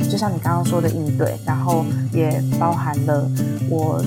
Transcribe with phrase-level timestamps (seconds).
[0.00, 3.28] 就像你刚刚说的应对，然后也包含了
[3.70, 4.02] 我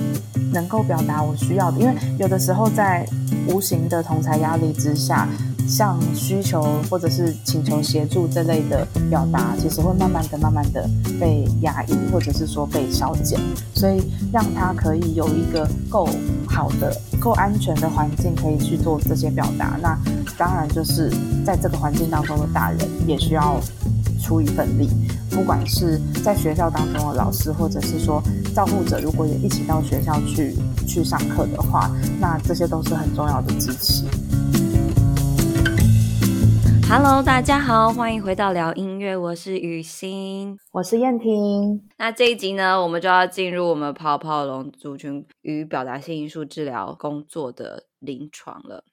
[0.51, 3.07] 能够表达我需要的，因为有的时候在
[3.49, 5.27] 无形的同侪压力之下。
[5.67, 10.87] 像需求或者是请求协助这类的表达，其实会慢慢的、慢慢的
[11.19, 13.39] 被压抑，或者是说被消减。
[13.73, 16.07] 所以让他可以有一个够
[16.47, 19.75] 好的、够安全的环境，可以去做这些表达。
[19.81, 19.97] 那
[20.37, 21.09] 当然就是
[21.45, 23.57] 在这个环境当中的大人也需要
[24.21, 24.89] 出一份力，
[25.29, 28.21] 不管是在学校当中的老师，或者是说
[28.53, 30.53] 照顾者，如果也一起到学校去
[30.85, 34.03] 去上课的话，那这些都是很重要的支持。
[36.89, 41.81] Hello，大家好，欢迎回到聊音乐，我是雨欣，我是燕婷。
[41.97, 48.83] 那这一集呢，我们就要进入我们泡泡龙族群与表达性艺术治疗工作的临床了。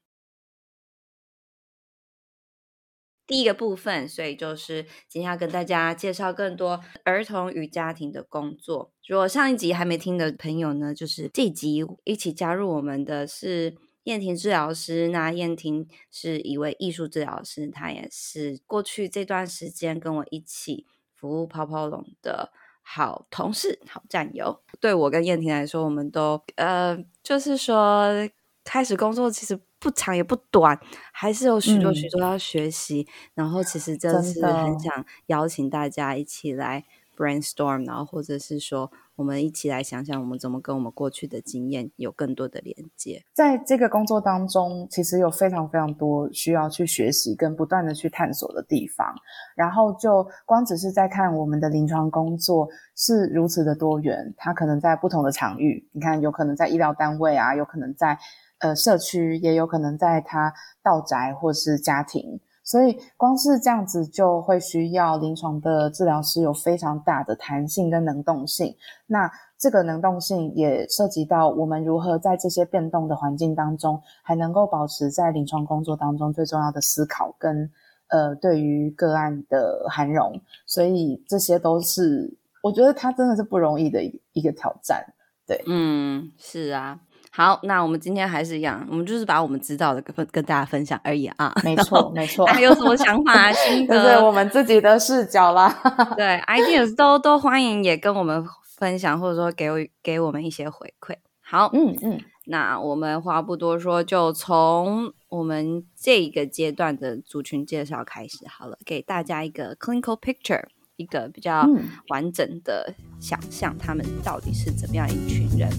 [3.32, 8.92] 第一个部分，所以就是今天要跟大家介绍更多儿童与家庭的工作。
[9.06, 13.74] 如果上一集还没听的朋友呢，就是这一集一起加入我们的是。
[14.04, 22.50] 燕婷治疗师，那燕婷是一位艺术治疗师，她也是过去这段时间跟我一起服务泡泡龙的
[22.82, 24.60] 好同事、好战友。
[24.80, 28.28] 对我跟燕婷来说，我们都呃，就是说
[28.64, 30.78] 开始工作其实不长也不短，
[31.12, 33.00] 还是有许多许多要学习。
[33.00, 36.84] 嗯、然后其实真的是很想邀请大家一起来
[37.16, 38.90] brainstorm，然后或者是说。
[39.14, 43.22] 我们一起来想想，我们怎么跟我们过去的经验有更多的连接。
[43.34, 49.14] 在这个工作当中，其实有非常非常多需要去学习跟不断的去探索的地方。
[49.54, 58.18] 然后，就光只是在看我们的临床工作是如此的多元，它可能在不同的场域，你看，有可能在医疗单位啊，有可能在
[58.62, 62.40] 呃社区，也有可能在他道宅或是家庭。
[62.64, 68.76] 所以，光是这样子就会需要临床的治疗师有非常大的弹性跟能动性。
[69.08, 69.28] 那
[69.58, 77.68] 这个能动性也涉及到我们如何在这些变动的环境当中，还能够保持在临床工作当中最重要的思考跟
[78.10, 80.40] 呃对于个案的涵容。
[80.64, 84.00] 所以这些都是我觉得它真的是不容易的
[84.32, 85.04] 一个挑战。
[85.44, 87.00] 对，嗯，是啊。
[87.34, 91.50] 好，那我们今天还是一样，我们就是把我们知道的跟跟大家分享而已啊。
[91.64, 92.44] 没 错，没错。
[92.44, 94.02] 还有什么想法、啊、心 得？
[94.02, 95.74] 对我们自己的视角啦。
[96.14, 101.16] 对， ideas 都都欢迎，也跟我们分享，或者说给我给我们一些回馈。
[101.40, 102.20] 好，嗯嗯。
[102.44, 110.64] 那我们话不多说，就从我们这一个阶段的族群介绍开始好了，给大家一个 clinical picture，
[110.96, 111.66] 一个比较
[112.08, 115.70] 完整的想象，他们到底是怎么样一群人。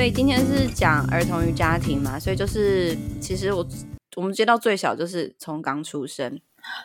[0.00, 3.62] 所以今天是讲儿童与家庭嘛，所以就是其实我
[4.16, 6.40] 我们接到最小就是从刚出生，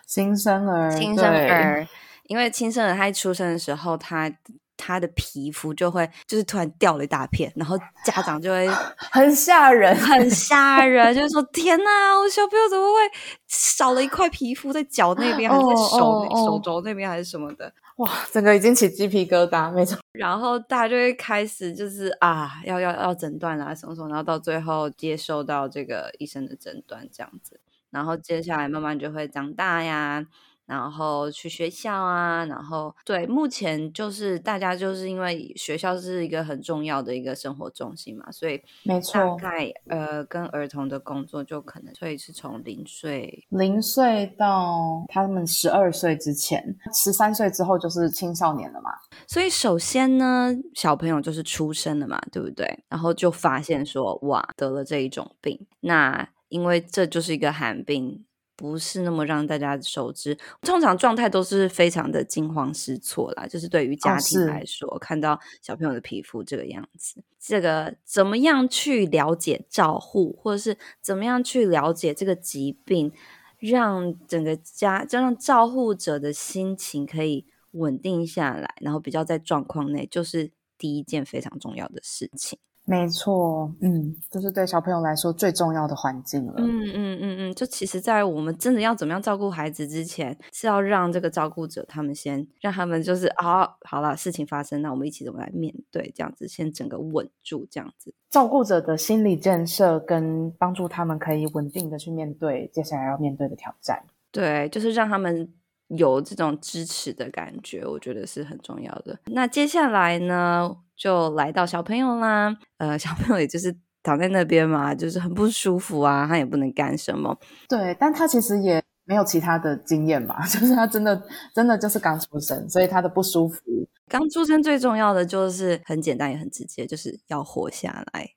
[0.05, 1.87] 新生儿，新生儿，
[2.27, 4.29] 因为新生儿他一出生的时候，他
[4.75, 8.67] 他的皮肤就会就是突然掉了一大片，然后家长就会
[8.99, 12.99] 很吓人， 很吓人，就是说天哪，我小朋友怎么会
[13.47, 16.47] 少了一块皮肤在脚那边，还是在手、oh, oh, oh.
[16.47, 17.71] 手肘那边，还是什么的。
[17.95, 19.97] 哇，整个已经起鸡皮疙瘩，没错。
[20.17, 27.59] 然后大家就会开始就是啊，要要要诊断啊什么什么，然后到最后接受到这个医生的诊断这样子，
[27.89, 30.25] 然后接下来慢慢就会长大呀。
[30.65, 48.89] 然后去学校啊，然后对，目前就是大家就是因为学校是一个很重要的一个生活重心嘛，所以没错，大概呃跟儿童的工作就可能所以是从零岁零岁到他们十二岁之前，十三岁之后就是青少年了嘛。
[49.27, 52.83] 所以首先呢，小朋友就是出生了嘛，对不对？
[52.89, 58.25] 然后就发现说哇，得了这一种病，那因为这就是一个寒病。
[58.55, 63.45] 不是那么让大家熟知，通常状态都是非常的惊慌失措啦。
[63.45, 73.11] 就是对于家庭来说，哦、看到小朋友的皮肤这个样子，这个怎么样去了解照护，或者是怎么样去了解这个疾病，
[73.59, 82.57] 让整个家，就让照护者的心情可以稳定下来，然后比较在状况内，就是第一件非常重要的事情。
[82.87, 86.53] 没错，嗯，这是对小朋友来说最重要的环境了。
[86.57, 96.13] 嗯嗯嗯嗯，就其实，在我们真的要怎么样照顾孩子之前，是要让这个照顾者他们先让他们就是啊，好了，事情发生，那我们一起怎么来面对？
[96.15, 98.13] 这样子，先整个稳住，这样子。
[98.29, 104.03] 照顾者的心理建设跟帮助他们可以稳定的去面对接下来要面对的挑战。
[104.31, 105.51] 对，就是让他们
[105.89, 109.17] 有这种支持的感觉，我觉得是很重要的。
[109.25, 110.75] 那接下来呢？
[110.95, 117.37] 就来到小朋友啦，呃，小朋友也就是躺在那边嘛，就是很不舒服啊，他也不能干什么。
[117.67, 121.21] 对，但他其实也没有其他的经验嘛， 就是他真的
[121.53, 123.59] 真的就是刚出生，所以他的不舒服。
[124.07, 128.29] 刚出生最重要的就是很简单也很直接，就是要活下来。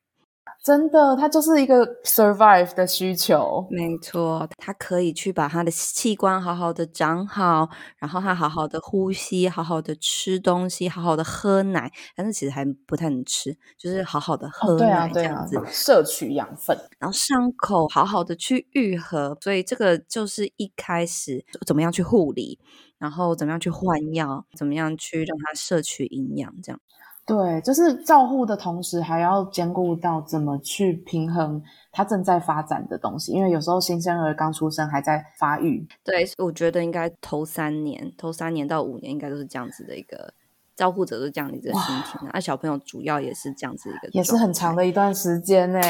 [0.69, 3.67] 真的，他就是一个 survive 的需求。
[3.71, 7.67] 没错，他可以去把他的器官好好的长好，
[7.97, 11.91] 然后他好好的呼吸，好好的吃东西，好好的喝奶。
[12.15, 19.35] 但是其实还不太能吃，就是好好的喝奶这样子，哦对啊对啊，摄取养分，然后伤口好好的去愈合。
[19.41, 22.59] 所以这个就是一开始怎么样去护理，
[22.99, 26.79] 然后怎么样去换药，怎么样去让它摄取营养，这样。
[27.29, 35.87] 对，就是照护的同时，还要兼顾到怎么去平衡他正在发展的东西，因为有时候新生儿刚出生还在发育。
[36.03, 40.33] 对，我觉得应该头三年，头三年到五年应该都是这样子的一个
[40.75, 42.19] 照护者，都是这样的一个心情。
[42.23, 45.81] 那、啊、小朋友主要也是这样子一个，也是很长的一段时间呢。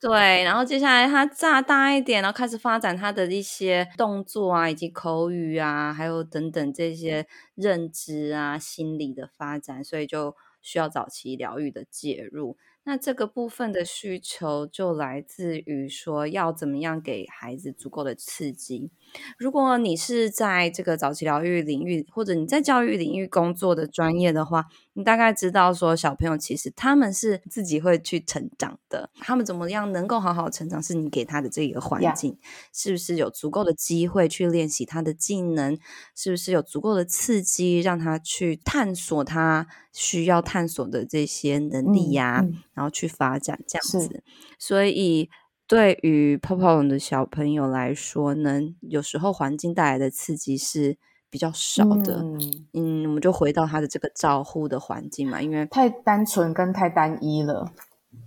[0.00, 7.26] 对，然后接下来他长大一点，然后开始发展他的一些动作啊，以及口语啊，还有等等这些
[7.56, 10.36] 认知啊、心理的发展，所以就。
[10.60, 18.90] 需要早期疗愈的介入，那这个部分的需求就来自于说要怎么样给孩子足够的刺激。
[19.38, 24.64] 如果你是在这个早期疗愈领域，或者你在教育领域工作的专业的话，
[24.98, 29.08] 你大概知道说小朋友其实他们是自己会去成长的。
[29.20, 32.36] 他们怎么样能够好好成长，是你给他的这个环境.
[32.72, 35.78] 是不是有足够的机会去练习他的技能？
[36.16, 42.40] 是不是有足够的刺激让他去探索他需要探索的这些能力呀、啊？
[42.42, 44.24] 嗯嗯、然后去发展这样子。
[44.58, 45.30] 所以。
[45.68, 50.96] 对于泡泡龙的小朋友来说呢，有时候环境带来的刺激是
[51.30, 52.16] 比较少的。
[52.22, 57.70] 嗯，嗯，我们就回到他的这个照护的环境嘛，因为太单纯跟太单一了。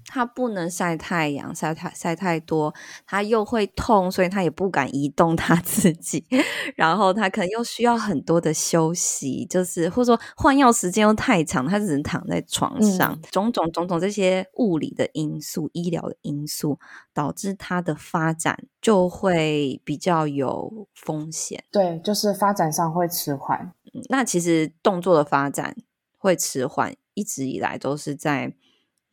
[0.06, 2.74] 他不能晒太阳，晒太晒太多，
[3.06, 6.26] 他又会痛，所以他也不敢移动他自己。
[6.76, 13.14] 然后他可能又需要很多的休息，就是或者说换药时间又太长，他只能躺在床上。
[13.14, 16.78] 嗯、种种种种这些物理的因素、医疗的因素，
[17.14, 21.64] 导致他的发展就会比较有风险。
[21.72, 23.74] 对，就是发展上会迟缓。
[23.94, 25.76] 嗯，那其实动作的发展
[26.18, 28.54] 会迟缓，一直以来都是在。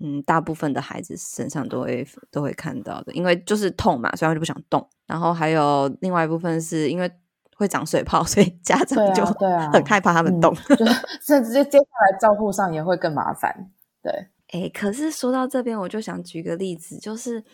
[0.01, 4.89] 嗯，大部分的孩子身上都会都会看到的，因为就是痛嘛，所以他就不想动。
[5.07, 7.11] 然后还有另外一部分是因为
[7.57, 9.25] 会长水泡， 所以家长就
[9.73, 13.71] 很害怕他们动，对啊， 甚至接接下来照顾上也会更麻烦。
[14.03, 17.45] 对，哎，可是说到这边，我就想举个例子，就是。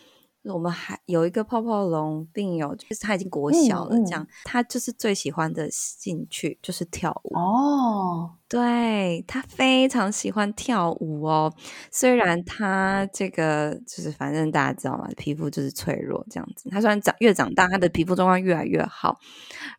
[0.53, 8.31] 我们还有一个泡泡龙病友，就是他已经国小了，这样、嗯嗯、他就是最喜欢的兴趣就是跳舞哦。
[8.47, 11.51] 对，他非常喜欢跳舞哦。
[11.91, 16.69] 虽然他这个就是反正大家知道嘛，皮肤就是脆弱这样子。
[16.69, 19.17] 他虽然长越长大，他的皮肤状况越来越好。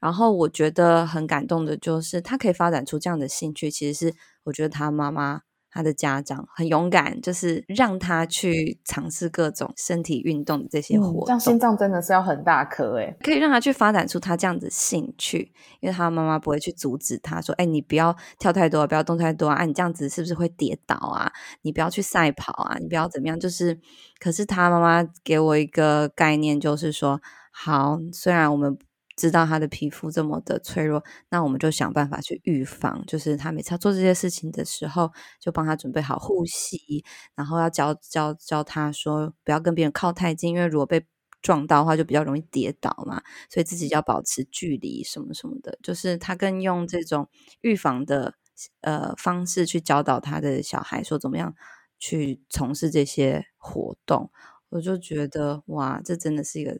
[0.00, 4.14] 然后我觉得很感动的就是他可以发展出这样的兴趣，其实是
[4.44, 5.42] 我觉得他妈妈。
[5.76, 11.25] 他的家长很勇敢，就是让他去尝试各种身体运动的这些活动。
[11.25, 19.67] 嗯、这样心脏真的是要很大颗诶，可以让他去发展出他这样子兴趣，因为他妈妈不会去阻止他说：“哎，你不要跳太多，不要动太多啊！
[19.67, 21.31] 你这样子是不是会跌倒啊？
[21.61, 22.78] 你不要去赛跑啊！
[22.81, 23.78] 你不要怎么样？”就是，
[24.19, 27.20] 可是他妈妈给我一个概念，就是说
[27.52, 28.76] ：“好，虽然我们。”
[29.16, 33.02] 知道他的皮肤这么的脆弱，那我们就想办法去预防。
[33.06, 37.02] 就是他每次要做这些事情的时候，就帮他准备好护膝，
[37.35, 41.06] 然后要教教教他说不要跟别人靠太近，因为如果被
[41.40, 43.23] 撞到的话，就比较容易跌倒嘛。
[43.49, 45.78] 所以自己要保持距离什么什么的。
[45.82, 47.28] 就是他更用这种
[47.62, 48.35] 预防的
[48.82, 51.54] 呃方式去教导他的小孩，说怎么样
[51.99, 54.30] 去从事这些活动。
[54.68, 56.78] 我就觉得哇，这真的是一个。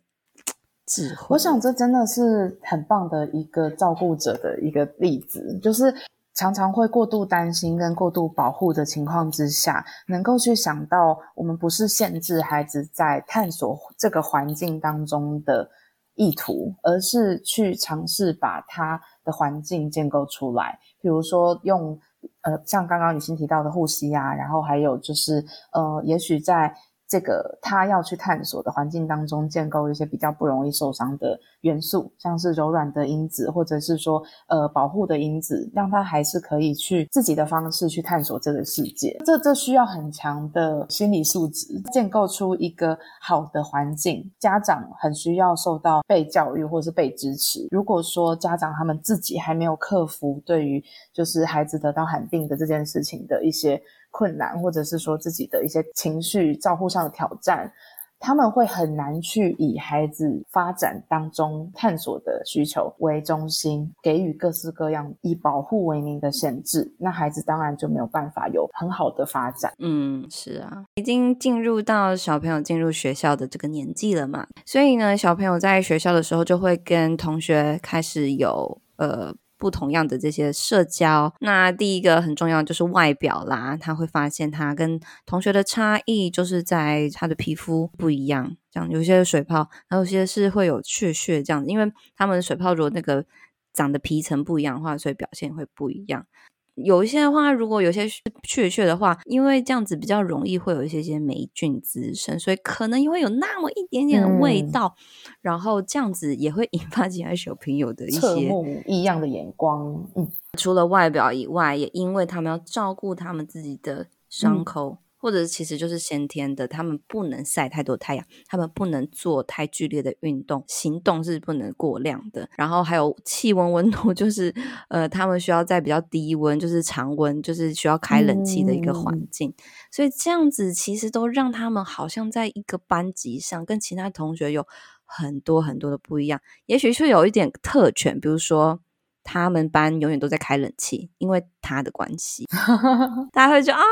[1.29, 5.93] 我想这真的是很棒的一个照顾者的一个例子，就是
[6.35, 15.69] 常常会过度担心跟过度保护的情况之下，能够去想到我们不是限制孩子在探索这个环境当中的
[16.15, 21.99] 意图，而是去尝试把他的环境建构出来，比如说用
[22.43, 26.73] 呃像刚刚雨欣提到的护膝啊，然后还有就是呃也许在。
[27.09, 39.17] 这个他要去探索的环境当中，建构一些比较不容易受伤的元素，像是柔软的因子，或者是说呃保护的因子，让他还是可以去自己的方式去探索这个世界。
[39.25, 44.29] 这这需要很强的心理素质，建构出一个好的环境。
[44.41, 47.69] 家长很需要受到被教育或是被支持。
[47.71, 50.83] 如果说家长他们自己还没有克服对于
[51.13, 53.81] 就是孩子得到罕病的这件事情的一些。
[54.17, 57.71] 困难，或者是说自己的一些情绪照顾上的挑战，
[58.19, 69.71] 他们会很难去以孩子发展当中探索的需求为中心，给予各式各样以保护为名的限制，那孩子当然就没有办法有很好的发展。
[69.81, 79.35] 嗯，是啊，已经进入到小朋友进入学校的这个年纪了嘛，所以呢，小朋友在学校的时候就会跟同学开始有呃。
[79.59, 93.25] 不同样的这些社交，那第一个很重要就是外表啦，他会发现他跟同学的差异就是在他的皮肤不一样，这样有些水泡，还有些是会有血血这样子，因为他们水泡如果那个
[93.73, 96.27] 长的皮层不一样的话，所以表现会不一样。
[96.77, 98.07] 有一些的话，如果有些
[98.43, 108.49] 雀雀的话，因为这样子比较容易会有一些些霉菌滋生，所以可能也会有那么一点点的味道，嗯、然后这样子也会引发其他小朋友的一些
[108.87, 110.07] 异样的眼光。
[110.15, 114.91] 嗯，除了外表以外，也因为他们要照顾他们自己的伤口。
[114.91, 122.49] 嗯或者其实就是先天的，他们不能晒太多太阳，他们不能做太剧烈的运动，行动是不能过量的。
[122.57, 124.55] 然后还有气温温度，就是
[124.89, 129.51] 呃，他们需要在比较低温，就是常温，就是需要开冷气的一个环境。
[129.51, 129.55] 嗯、
[129.91, 134.65] 所以这样子其实都让他们好像在一个班级上跟其他同学有
[135.05, 136.41] 很多很多的不一样。
[136.67, 138.81] 也许是有一点特权，比如说。
[139.27, 142.47] 他们班永远都在开冷气，因为他的关系，
[143.33, 143.83] 大家会觉得啊，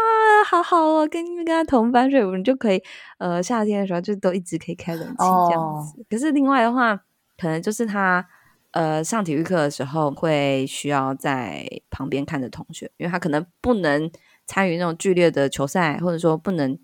[0.46, 2.80] 好好哦，跟你跟他同班，所以我们就可以，
[3.18, 5.96] 呃，夏天的时候就都一直可以开冷气这样子。
[5.98, 6.06] Oh.
[6.08, 6.96] 可是另外的话，
[7.36, 8.24] 可能就是他，
[8.70, 14.08] 呃，上体育课的时候会需要在旁边看着同学，因为他可能不能
[14.46, 16.78] 参与那种剧烈的球赛，或者说不能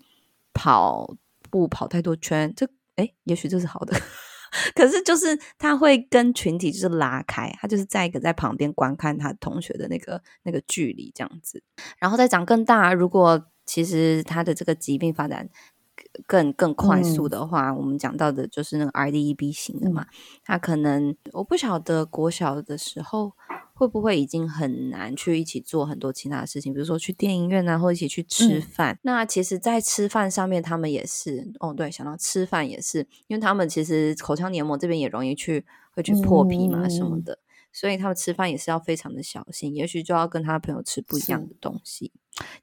[0.53, 1.15] 跑
[1.49, 2.53] 步跑太多圈。
[2.55, 2.67] 这，
[2.97, 3.95] 诶，也许这是好的。
[4.75, 11.63] 可是，就是他会跟群体就是拉开，他就是在一个在旁边观看他同学的那个那个距离这样子，
[11.99, 12.93] 然后再长更大。
[12.93, 15.49] 如果其实他的这个疾病发展
[16.27, 20.05] 更更快速的话，嗯、我们讲到的就是那个 RDEB 型的嘛，
[20.43, 23.33] 他可能我不晓得国小的时候。
[23.81, 28.93] 会不会已经很难去一起做很多其他的事情，比如说去电影院啊，或一起去吃饭？
[28.93, 37.39] 嗯、那其实，在吃饭上面，他们也是哦，对，想到吃饭也是，因为他们其实口腔黏膜这边也容易去会去破皮嘛什么的，嗯、
[37.73, 42.11] 所以他们吃饭也是要非常的小心，也许就要跟他朋友吃不一样的东西。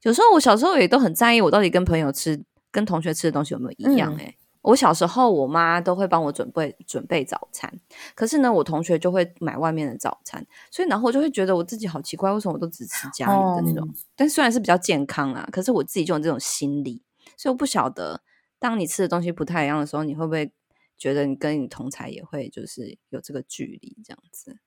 [0.03, 4.23] 有时候我小时候也都很在意，我到底跟朋友吃、跟同学吃的东西有没有一样、欸？
[4.23, 4.48] 哎、嗯。
[4.61, 7.71] 我小时候，我妈都会帮我准备准备早餐，
[8.13, 13.97] 可是呢，我同学就会买外面的早餐，所以然后我就会觉得我自己好奇怪，为什么我都只吃家里的那种？Oh.
[14.15, 17.01] 但虽然是比较健康啊，可是我自己就有这种心理，
[17.37, 18.21] 所以我不晓得，
[18.59, 20.51] 当你吃的东西不太一样的时候，你会不会
[20.97, 24.57] 觉得你跟你同才也会就是有这个距离这样子？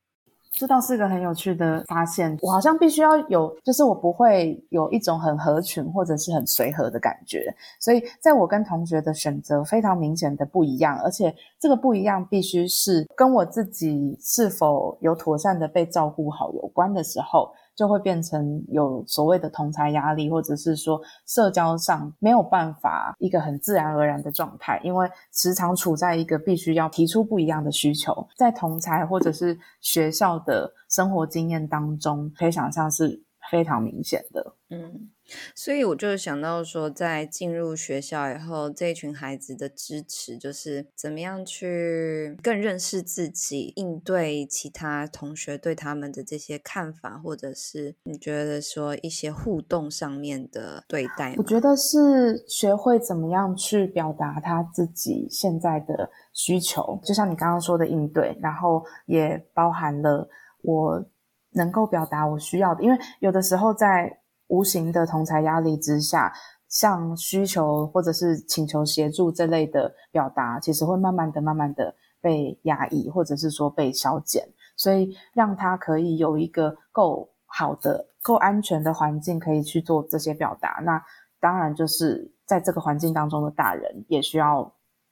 [0.52, 2.36] 这倒是个很有趣的发现。
[2.42, 7.54] 我好像必须要有，就是我不会有一种很合群或者是很随和的感觉。
[7.80, 17.50] 所以，在我跟同学的选择非常明显的不一样，而且这个不一样必须是跟我自己是否有妥善的被照顾好有关的时候。
[17.74, 34.54] 就会变成有所谓的同才压力，或者是说社交上没有办法一个很自然而然的状态，因为时常处在一个必须要提出不一样的需求，在同才或者是学校的生活经验当中，可以想象是非常明显的。
[34.70, 35.11] 嗯。
[35.54, 51.34] 所以我就想到说，在进入学校以后，这一群孩子的支持，就是怎么样去更认识自己，应对其他同学对他们的这些看法，或者是你觉得说一些互动上面的对待。
[51.38, 60.28] 我觉得是学会怎么样去表达他自己现在的需求，就像你刚刚说的应对，然后也包含了
[60.62, 61.04] 我
[61.52, 64.18] 能够表达我需要的，因为有的时候在。
[64.52, 66.30] 无形的同才压力之下，
[66.68, 74.46] 像需求或者是请求协助这类的表达，其实会慢慢的、慢慢的被压抑，或者是说被消减。
[74.76, 80.82] 所以，让他可以有一个够好的、够安全的环境，可以去做这些表达。
[80.84, 81.02] 那
[81.40, 84.70] 当然就是在这个环境当中的大人也需要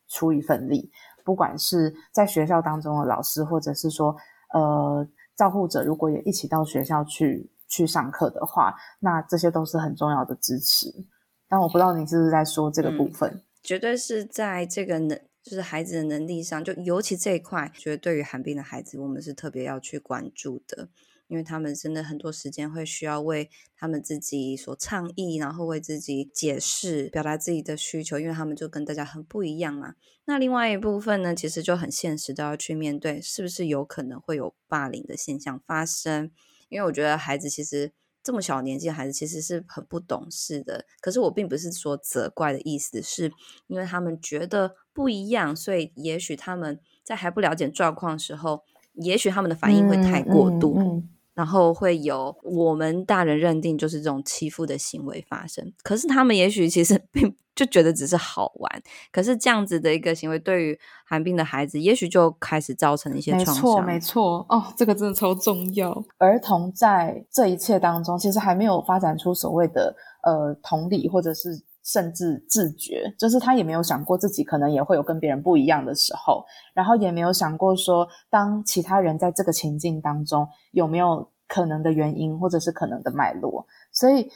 [0.09, 0.91] 出一份力，
[1.25, 4.15] 不管是在学校当中的老师，或者是说
[4.53, 7.51] 呃照护者，如果也一起到学校去。
[7.71, 10.93] 去上课的话，那这些都是很重要的支持。
[11.49, 13.31] 但我不知道你是不是在说这个部分？
[13.31, 20.89] 嗯，绝对是在这个能，就是孩子的能力上，就尤其这一块，觉得对于寒冰的孩子，我们是特别要去关注的，
[21.29, 29.95] 因为他们真的很多时间会需要为他们自己所倡议，然后为自己解释、表达自己的需求，因为他们就跟大家很不一样嘛。
[30.27, 36.31] 那另外一部分呢，其实就很现实的要去面对，是不是有可能会有霸凌的现象发生？
[36.71, 40.87] 因为我觉得孩子其实这么小年纪的孩子其实是很不懂事的。
[41.03, 43.31] 可是我并不是说责怪的意思，是
[43.67, 48.63] 因为他们觉得不一样，所以也许他们在还不了解状况的时候，
[48.95, 50.77] 也许他们的反应会太过度。
[50.79, 63.55] 嗯嗯嗯然后会有我们大人认定就是这种欺负的行为发生，可是他们也许其实 并就觉得只是好玩，可是这样子的一个行为对于寒病的孩子，也许就开始造成一些创伤。
[63.55, 66.03] 没错，没错，哦，这个真的超重要。
[66.17, 71.63] 儿童在这一切当中，其实还没有发展出所谓的呃同理，或者是。
[71.83, 83.67] 甚至自觉，就是他也没有想过自己可能也会有跟别人不一样的时候，然后也没有想过说，当其他人在这个情境当中有没有可能的原因或者是可能的脉络。
[83.91, 84.31] 所以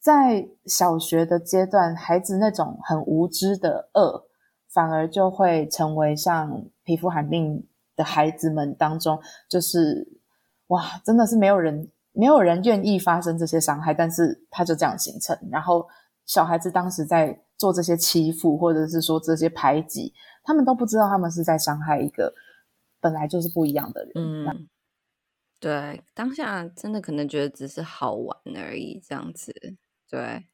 [0.00, 4.26] 在小学的阶段，孩子那种很无知的恶，
[4.72, 10.20] 反而就会成为像皮肤寒病的孩子们当中，就是
[10.68, 15.86] 哇，真的是没有人没有人愿意发生这些伤害，但是他就这样形成，然后。
[16.26, 20.14] 小孩子当时在做这些欺负，或者是说这些排挤，
[20.44, 22.32] 他们都不知道他们是在伤害一个
[23.00, 24.12] 本来就是不一样的人。
[24.14, 24.68] 嗯，
[25.58, 29.52] 对，当下真的可能觉得只是好玩而已，这样子。
[30.10, 30.44] 对，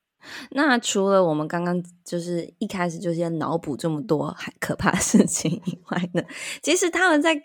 [0.50, 6.22] 那除了我们刚刚就是一开始就先脑补这么多还可怕的事情以外呢，
[6.62, 7.40] 其实他们在。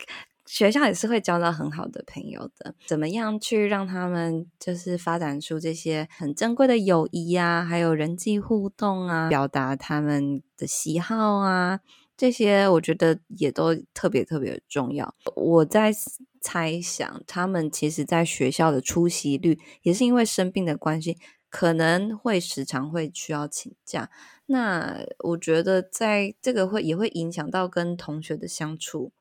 [0.48, 11.80] 学校也是会交到很好的朋友的，怎么样去让他们就是发展出这些很珍贵的友谊啊，还有人际互动啊，表达他们的喜好啊，
[12.18, 15.14] 这些我觉得也都特别特别重要。
[15.36, 15.94] 我在
[16.42, 21.18] 猜想，他们其实在学校的出席率也是因为生病的关系，
[21.52, 24.10] 可能会时常会需要请假。
[24.48, 29.12] 那我觉得在这个会也会影响到跟同学的相处。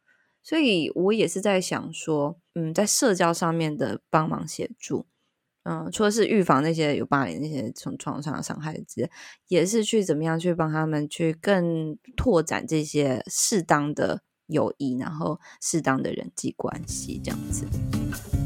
[0.43, 5.05] 所以我也是在想说，嗯，在社交上面的帮忙协助，
[5.65, 9.11] 嗯，除了是预防那些有霸凌那些从创伤伤害之类，
[9.49, 18.40] 也是去怎么样去帮他们去更拓展这些适当的友谊，然后适当的人际关系，这样子。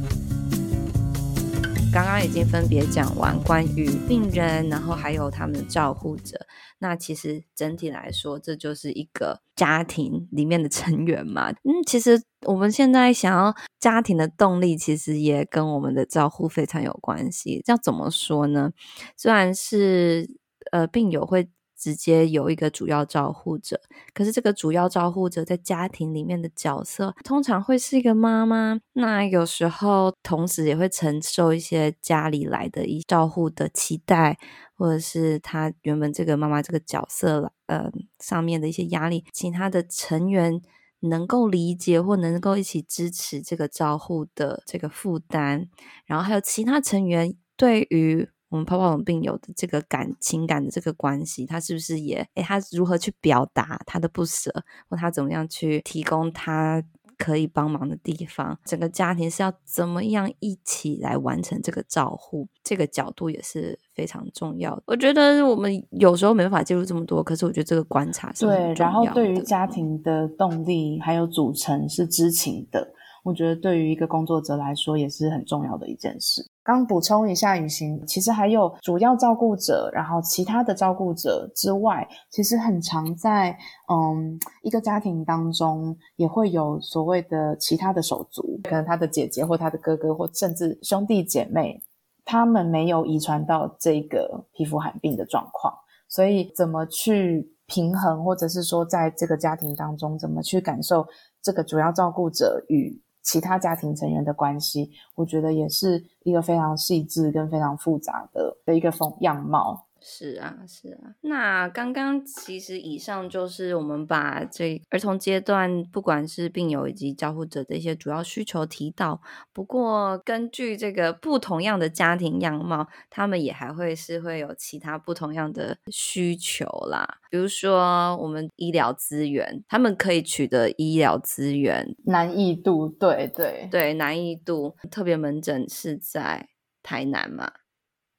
[1.94, 6.36] 刚刚已经分别讲完关于病人，然后还有他们的照护者。
[6.80, 11.52] 那其实整体来说，这就是一个家庭里面的成员嘛。
[11.62, 17.62] 嗯，其实我们现在想要家庭的动力，其实也跟我们的照护非常有关系。
[17.66, 18.72] 要怎么说呢？
[19.16, 20.28] 虽然是
[20.72, 21.48] 呃病友会。
[21.84, 23.78] 直接有一个主要照护者，
[24.14, 28.80] 可是这个主要照护者在家庭里面的角色，通常会是一个妈妈。
[28.94, 34.38] 那有时候同时也会承受一些家里来的一照护的期待，
[34.74, 40.62] 或者是他原本这个妈妈这个角色了呃上面的一些压力，其他的成员
[41.00, 45.68] 能够理解或能够一起支持这个照护的这个负担，
[46.06, 48.30] 然后还有其他成员对于。
[48.54, 54.48] 我们泡泡龙病友的这个感情感的这个关系，他是不是也诶，他如何去表达他的不舍，
[54.88, 56.80] 或他怎么样去提供他
[57.18, 58.56] 可以帮忙的地方？
[58.64, 62.46] 整个家庭是要怎么样一起来完成这个照护？
[62.62, 64.84] 这个角度也是非常重要的。
[64.86, 68.46] 我觉得我们有时候没办法介入这么多，可是我觉得这个观察是。
[68.46, 72.92] 对，然后对于家庭的动力还有组成是知情的。
[73.24, 76.52] 我觉得对于一个工作者来说也是很重要的一件事。
[76.64, 83.54] 刚补充一下，雨欣，其实还有主要照顾者，然后其他的照顾者之外，其实很常在
[83.92, 91.82] 嗯一个家庭当中也会有所谓的其他的手足，可能他的姐姐或他的哥哥或甚至兄弟姐妹，
[92.24, 95.70] 他们没有遗传到这个皮肤罕病的状况，
[96.08, 101.06] 所以怎么去平衡，或者是说在这个家庭当中怎么去感受
[101.42, 109.83] 这个主要照顾者与其他家庭成员的关系，我觉得也是一个非常细致跟非常复杂的的一个风样貌。
[110.06, 111.14] 是啊，是啊。
[111.22, 119.22] 那刚刚其实以上就是我们把这儿童阶段，不管是病友以及照护者的一些主要需求提到。
[119.54, 127.08] 不过，根据这个不同样的家庭样貌，他们也还会是会有其他不同样的需求啦。
[127.30, 134.76] 比如说，我们医疗资源，他们可以取得医疗资源难易度，对对对，难易度。
[134.90, 136.50] 特别门诊是在
[136.82, 137.50] 台南嘛？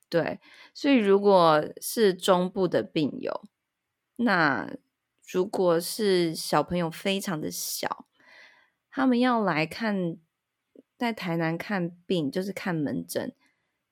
[0.10, 0.40] 对。
[0.78, 3.46] 所以，如果是中部的病友，
[4.18, 4.76] 那
[5.26, 8.06] 如果是小朋友非常的小，
[8.92, 10.18] 他们要来看，
[10.98, 13.34] 在台南看病，就是看门诊，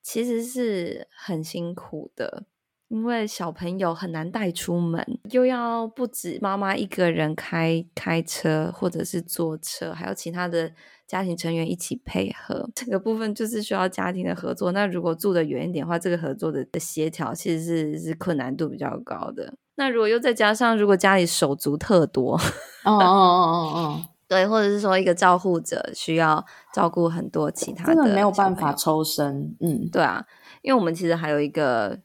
[0.02, 2.44] 其实是很辛苦的。
[2.88, 10.70] 因为小朋友很难带出门，又要不止妈妈一个人开开车或者是坐车，还有其他的
[11.06, 14.70] 家庭成员一起配合，这个部分就是需要家庭的合作。
[14.70, 19.54] 那如果住的远一点的话，这个合作的协调其实是是困难度比较高的。
[19.76, 22.36] 那如果又再加上，如果家里手足特多，
[22.84, 29.56] 哦哦哦哦哦， 对，或者是说一个照护者需要照顾很多其他的，真的没有办法抽身。
[29.60, 30.24] 嗯，对啊，
[30.62, 31.98] 因为我们其实还有一个。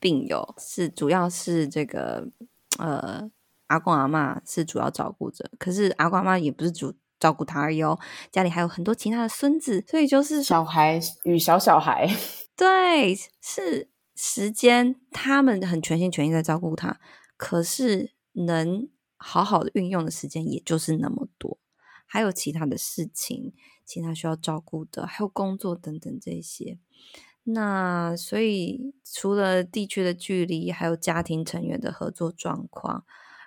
[0.00, 2.26] 病友是主要是这个
[2.78, 3.30] 呃
[3.66, 7.98] 阿公阿妈是主要照顾者，可是阿公阿妈也不是主照顾他而已哦，
[8.32, 12.08] 家里还有很多其他的孙子，所以就是小孩与小小孩，
[12.56, 16.98] 对，是时间他们很全心全意在照顾他，
[17.36, 21.58] 可是能好好的运用的时间也就是那么多，
[22.06, 23.52] 还有其他的事情，
[23.84, 26.78] 其他需要照顾的，还有工作等等这些。
[27.52, 33.04] 那所以除了地区的距离，还有家庭成员的合作状况，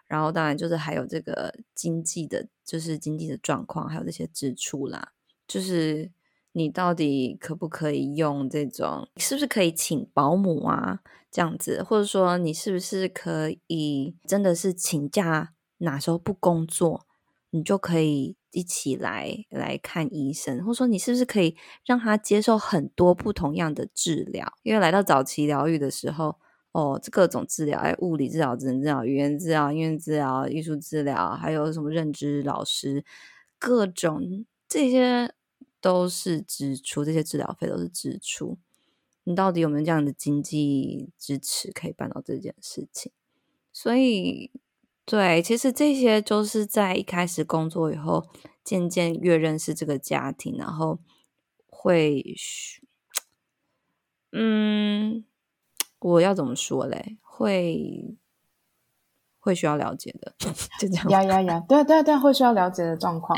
[0.07, 5.13] 然后当然就是还有这个经济的，就是经济的状况，还有这些支出啦。
[5.47, 6.11] 就是
[6.53, 10.99] 你到底可不可以用这种，是不是可以请保姆啊
[11.31, 17.05] 这样子，或者说你是不是可以真的是请假，哪时候不工作，
[17.53, 18.35] 你就可以。
[18.55, 24.47] 一起来来看医生，或者说你是不是可以让他接受很多不同样的治疗？
[24.61, 26.37] 因为来到早期疗愈的时候，
[26.71, 33.03] 哦，这各种治疗，哎，物理治疗、职能治疗、语言治疗、音乐治疗、艺术治疗，还有什么认知老师，
[33.57, 35.33] 各种这些
[35.81, 38.59] 都是支出，这些治疗费都是支出。
[39.23, 43.11] 你到底有没有这样的经济支持可以办到这件事情？
[43.71, 44.51] 所以。
[45.05, 48.25] 对，其实这些就是在一开始工作以后，
[48.63, 50.99] 渐渐越认识这个家庭，然后
[51.67, 52.23] 会，
[54.31, 55.25] 嗯，
[55.99, 57.17] 我要怎么说嘞？
[57.21, 58.15] 会
[59.39, 60.33] 会需要了解的，
[60.79, 61.09] 就这样。
[61.09, 61.59] 呀呀呀！
[61.67, 63.37] 对对对，会需要了解的状况。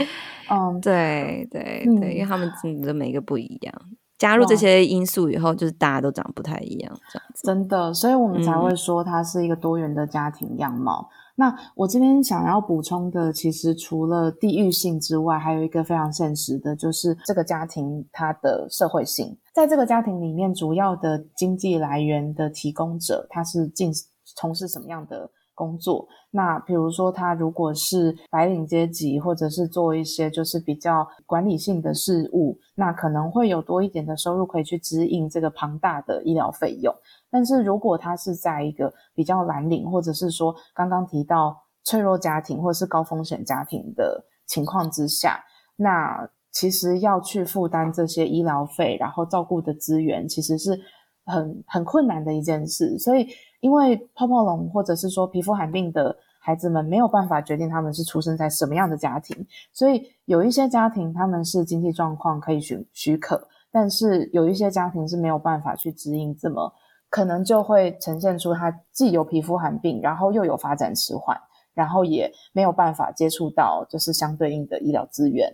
[0.52, 2.52] 嗯，对对对，因为他们
[2.84, 3.74] 的每一个不一样，
[4.20, 7.48] 加入这些因素以后，就是大家都长不太一样，这样子。
[7.48, 11.10] 真的，所以我们才会说它是一个多元的家庭样貌。
[11.36, 19.38] 那我这边想要补充的，其实除了地域性之外，还有一个非常现实的，就是这个家庭它的社会性。
[19.54, 23.92] 在这个家庭里面，主要的经济来源的提供者，他是进
[24.36, 26.08] 从事什么样的工作？
[26.32, 36.94] 那比如说，他如果是白领阶级，或者是做一些就是比较管理性的事务，那可能会有多一点的收入可以去支应这个庞大的医疗费用。
[37.30, 45.44] 但是如果他是在一个比较蓝领，或者是说刚刚提到脆弱家庭，或者是高风险家庭的情况之下，
[45.76, 50.80] 那其实要去负担这些医疗费，然后照顾的资源，其实是
[51.26, 52.98] 很很困难的一件事。
[52.98, 53.28] 所以，
[53.60, 66.74] 因为泡泡龙或者是说皮肤罕病的孩子们没有办法决定他们是出生在什么样的家庭，所以有一些家庭他们是经济状况可以许许可，但是有一些家庭是没有办法去支应这么。
[67.16, 71.40] 可能就会呈现出他既有皮肤寒病，然后又有发展迟缓，
[71.74, 75.50] 然后也没有办法接触到就是相对应的医疗资源，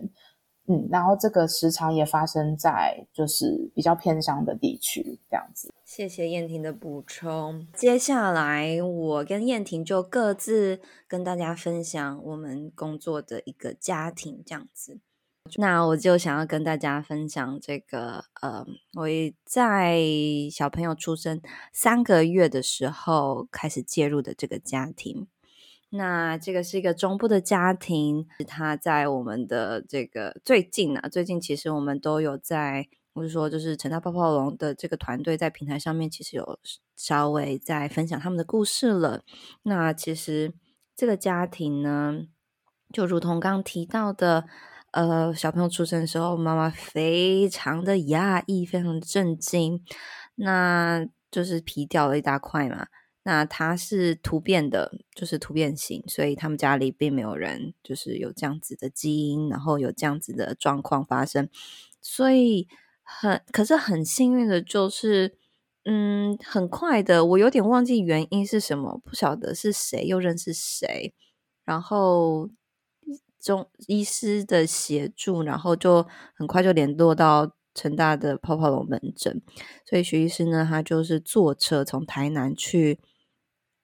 [0.66, 5.72] 嗯，然后这个时常也发生在就是比较偏乡的地区这样子。
[5.84, 14.98] 谢谢燕婷的补充，接下来我跟燕婷就各自跟大家分享我们工作的一个家庭这样子。
[15.58, 19.06] 那我就想要跟大家分享这个，呃，我
[19.44, 20.00] 在
[20.50, 25.26] 小朋友出生三个月的时候开始介入的这个家庭。
[25.90, 36.58] 那这个是一个中部的家庭，他在我们的这个最近啊，最近其实我们都有在，我是说，就是成大泡泡龙的这个团队在平台上面，其实有
[36.96, 39.22] 稍微在分享他们的故事了。
[39.64, 40.54] 那其实
[40.96, 42.22] 这个家庭呢，
[42.90, 44.46] 就如同刚提到的。
[44.92, 49.82] 呃，小朋友出生的时候，妈妈非常的压抑，非常震惊，
[50.34, 52.86] 那就是皮掉了一大块嘛。
[53.22, 61.48] 那他是突变的，就是突变型，所以他们家里并没有人就是有这样子的基因，然后有这样子的状况发生。
[62.02, 62.68] 所以
[63.02, 65.38] 很，可是很幸运的就是，
[65.84, 71.14] 嗯，很快的，我有点忘记原因是什么，不晓得是谁又认识谁，
[71.64, 72.50] 然后。
[73.42, 79.42] 中医师的协助，然后就很快就联络到成大的泡泡龙门诊，
[79.84, 83.00] 所以徐医师呢，他就是坐车从台南去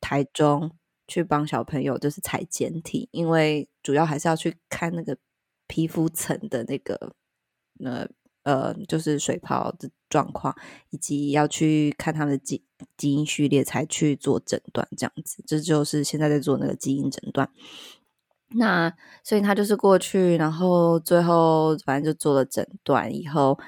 [0.01, 0.71] 台中
[1.09, 5.19] 去帮小朋友，就是采检体，因为主要还是要去看那个
[5.67, 7.15] 皮肤层的那个，
[7.83, 8.07] 呃
[8.45, 10.55] 呃，就是水泡的状况，
[10.91, 12.63] 以及要去看他们的基
[12.97, 17.51] 基因序列才去做诊断，这样子，这就是现在在做那个基因诊断。
[18.51, 23.59] 那所以他就是过去，然后最后反正就做了诊断以后，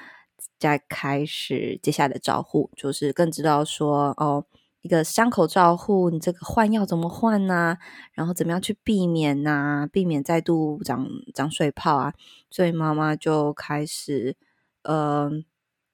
[0.57, 4.43] 再开始接下来的照护，就是更知道说哦，
[4.81, 7.77] 一个伤口照护，你这个换药怎么换呐、
[8.13, 12.13] 然后怎么样去避免呐、避免再度长长水泡啊？
[12.49, 14.35] 所以妈妈就开始
[14.83, 15.29] 呃，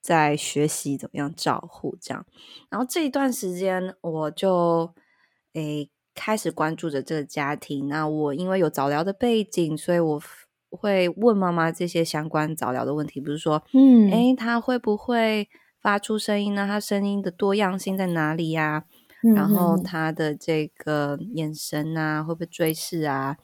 [0.00, 2.24] 在学习怎么样照护这样。
[2.70, 4.94] 然后这一段时间，我就
[5.52, 5.90] 诶。
[6.18, 10.20] 开始关注着这个家庭，那我因为有早疗的背景，所以我
[10.70, 15.48] 会问妈妈这些相关早疗的问题，比如说，嗯，诶，他会不会
[15.80, 16.66] 发出声音呢？
[16.66, 18.84] 他声音的多样性在哪里呀？
[19.22, 23.36] 嗯，然后他的这个眼神啊，会不会追视啊？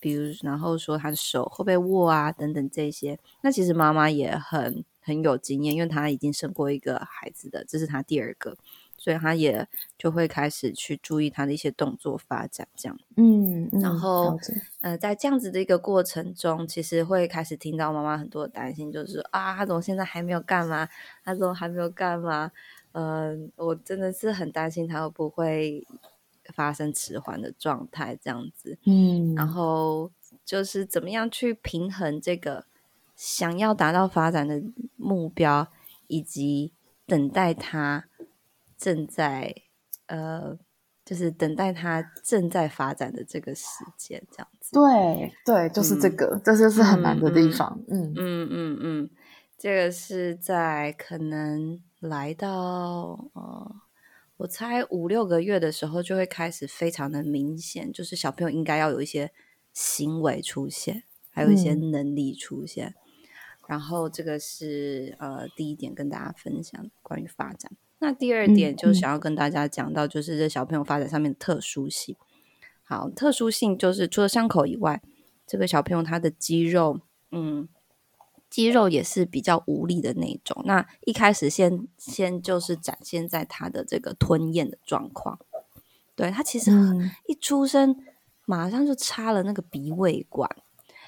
[0.00, 2.32] 比如，然后说他的手会不会握啊？
[2.32, 3.18] 等等这些。
[3.42, 8.56] 那其实妈妈也很很有经验，因为她已经生过一个孩子的，这是她第二个。
[9.02, 9.66] 所以他也
[9.98, 14.38] 就会开始去注意他的一些动作发展，这样，嗯，嗯，然后，
[14.80, 20.88] 呃，在这样子的一个过程中，其实会开始听到妈妈很多的担心，就是啊，他怎么现在还没有干嘛？
[21.24, 22.52] 他怎么还没有干嘛？
[22.92, 25.84] 嗯、呃，我真的是很担心他会不会
[26.54, 30.08] 发生迟缓的状态，这样子，嗯，然后
[30.44, 32.64] 就是怎么样去平衡这个
[33.16, 34.62] 想要达到发展的
[34.94, 35.66] 目标，
[36.06, 36.70] 以及
[37.04, 38.04] 等待他。
[38.82, 39.54] 正在
[40.06, 40.58] 呃，
[41.04, 43.64] 就是等待他正在发展的这个时
[43.96, 44.72] 间，这样子。
[44.72, 47.80] 对对，就是这个，嗯、这就是很难的地方。
[47.88, 49.10] 嗯嗯嗯嗯，
[49.56, 53.76] 这个是在可能来到呃，
[54.38, 59.30] 我猜五六个月的时候，就会开始非常的明显，就是小朋友应该要有一些
[59.72, 62.88] 行为出现，还有一些能力出现。
[62.88, 62.94] 嗯、
[63.68, 67.70] 然后这个是呃第一点跟大家分享关于发展。
[68.02, 72.16] 那第二点就想要跟大家讲到，就是这小朋友发展上面的特殊性。
[72.82, 75.00] 好，特殊性就是除了伤口以外，
[75.46, 76.98] 这个小朋友他的肌肉，
[77.30, 77.68] 嗯，
[78.50, 80.64] 肌肉也是比较无力的那种。
[80.66, 85.38] 那一开始先先就是展现在他的这个吞咽的状况。
[86.16, 86.72] 对，他其实
[87.28, 87.96] 一出生
[88.44, 90.50] 马上就插了那个鼻胃管。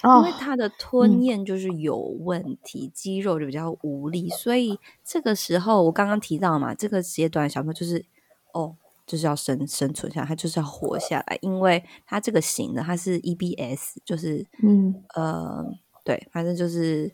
[0.05, 8.05] 因为他的吞咽就是有问题，哦嗯、肌肉就比较无力，所以这个时候我刚刚提到嘛，这个阶段小朋友就是
[8.53, 15.65] 哦，就是要生生存下来，他就是要活下来，因为他这个型的他是 EBS，就是嗯呃
[16.05, 17.11] 对，反正就是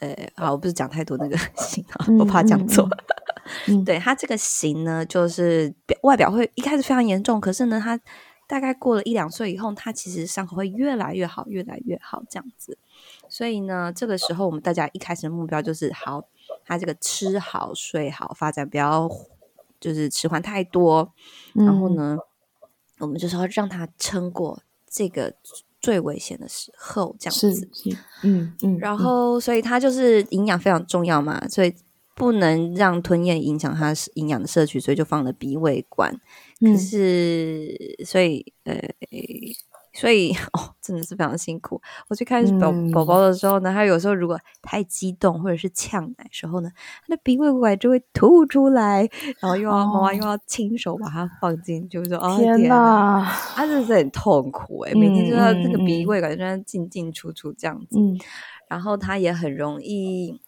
[0.00, 2.84] 呃好，我不是讲太多那个 型啊，我怕讲错。
[2.84, 2.98] 嗯
[3.68, 7.98] 嗯、对他这个型呢，就是表外表会一开始非常严重，可是呢他。
[8.46, 12.76] 大概过了一两岁以后，他其实伤口会越来越好，越来越好这样子。
[13.28, 16.24] 所以呢，这个时候我们大家一开始的目标就是好，
[16.64, 19.10] 他这个吃好、睡好，发展不要
[19.80, 21.12] 就是迟缓太多。
[21.54, 22.18] 嗯、然后呢，
[22.98, 25.34] 我们就是要让他撑过这个
[25.80, 27.68] 最危险的时候，这样子。
[28.22, 28.78] 嗯嗯。
[28.78, 31.74] 然后，所以他就是营养非常重要嘛，所以。
[32.14, 36.14] 不能让吞咽影响它营养的摄取，所以就放了鼻胃管。
[36.60, 38.78] 可是，嗯、所以呃，
[39.94, 41.80] 所以哦，真的是非常辛苦。
[42.08, 46.70] 我最开始宝宝宝的时候呢，他有时候如果太激动或者是呛奶的时候呢，
[47.06, 49.08] 他的鼻胃管就会吐出来，
[49.40, 58.16] 然后又要、哦、妈妈又要亲手把它放进，就是说哦天哪，他真的是很痛苦诶，每天就要这个鼻胃管就这样进进出出这样子，嗯、
[58.68, 60.40] 然后他也很容易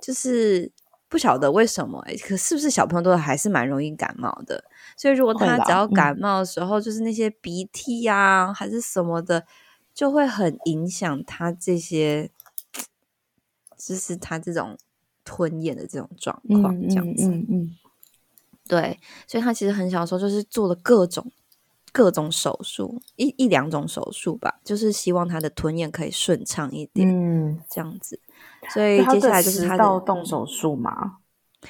[0.00, 0.70] 就是。
[1.08, 4.64] 不晓得为什么哎，可是不是小朋友都还是蛮容易感冒的？
[4.96, 9.46] 所以如果他只要感冒的时候，就是那些鼻涕呀、啊，还是什么的，
[9.94, 12.30] 就会很影响他这些，
[13.76, 14.76] 就是他这种
[15.24, 17.28] 吞咽的这种状况，这样子。
[17.28, 17.76] 嗯嗯，嗯嗯
[18.66, 21.30] 对，所以他其实很小的时候就是做了各种
[21.92, 28.18] 各种手术，一一两种手术吧，就是希望他的吞咽可以顺畅一点，嗯，这样子。
[28.70, 31.18] 所以接下来就是他的动手术嘛，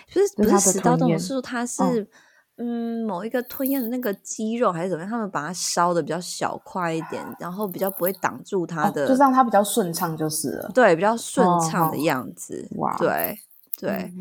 [0.09, 2.09] 就是不是食道动手术，它是
[2.57, 13.39] 嗯某一个吞咽的那个肌肉还是怎么样，他们把它烧的比较小块一点，然后比较不会挡住它的，就让它比较顺畅就是了，对，比较顺畅的样子，哇，对
[13.77, 14.13] 对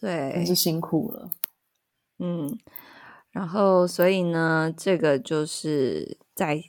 [0.00, 1.30] 对，真是辛苦了，
[2.18, 2.58] 嗯，
[3.30, 6.62] 然后所以呢，这个就是在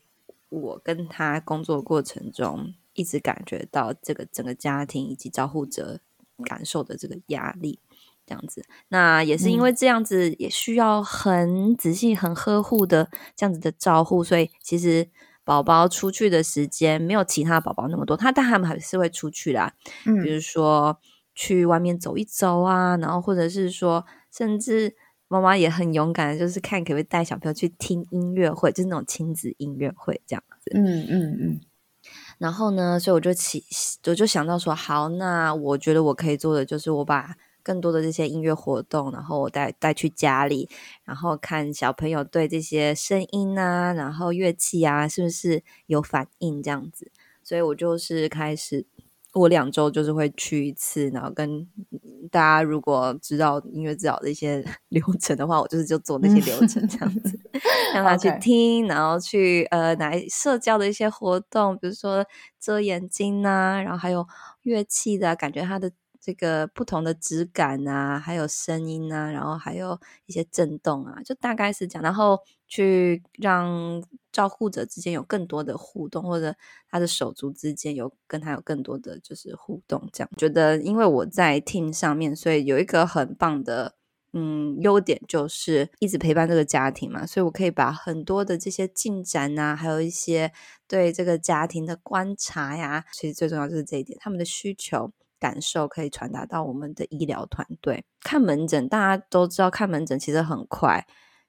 [0.50, 2.74] 我跟他工作过程中。
[2.98, 6.00] 一直感觉到这个整个家庭以及照护者
[6.44, 7.80] 感受的这个压力，
[8.26, 8.66] 这样子。
[8.90, 15.08] 那也是因为这样子，也需要很仔细、很呵护的这样子的照护，所以其实
[15.44, 18.18] 宝宝出去的时间没有其他宝宝那么多。
[18.18, 19.74] 他但他们还是会出去啦，
[20.06, 21.00] 嗯，比如说
[21.36, 24.04] 去外面走一走啊，然后或者是说，
[24.36, 24.96] 甚至
[25.28, 30.72] 妈妈也很勇敢，就是看可不可以带小朋友去听音乐会，就是那种亲子音乐会这样子。
[30.74, 31.62] 嗯嗯嗯。
[32.38, 33.64] 然后呢，所以我就起，
[34.06, 40.70] 我就想到说，好，那我觉得我可以做的就是我把更多的这些音乐活动，然后我带带去家里，
[41.04, 47.12] 然后看小朋友对这些声音啊，然后乐器啊，是不是有反应这样子。
[47.44, 48.86] 所以我就是开始。
[49.38, 51.68] 我两周就是会去一次，然后跟
[52.32, 57.40] 大家如果知道音乐治疗的一些 流程的话，我就是就做那些流 程这样子，
[57.94, 62.26] 让他去听.然后去呃来社交的一些活动，比如说
[62.60, 64.28] 遮眼睛啊，然后还有
[64.64, 74.04] 乐器的感觉，它的这个不同的质感啊，还有声音啊，然后还有一些震动啊，就大概是这样，然后去让。
[74.30, 76.56] 照护者之间有更多的互动，或者
[76.92, 83.96] 他的手足之间有跟他有更多的就是互动，这样觉得，因为我在 team 上面，所以有一个很棒的
[84.34, 90.52] 嗯优点，就是一直陪伴这个家庭嘛，所以我可以把很多的这些进展啊，还有一些
[90.88, 98.06] 对这个家庭的观察呀，其实最重要就是这一点，他们的需求感受可以传达到我们的医疗团队。
[98.22, 101.08] 看门诊，大家都知道，看门诊其实很快。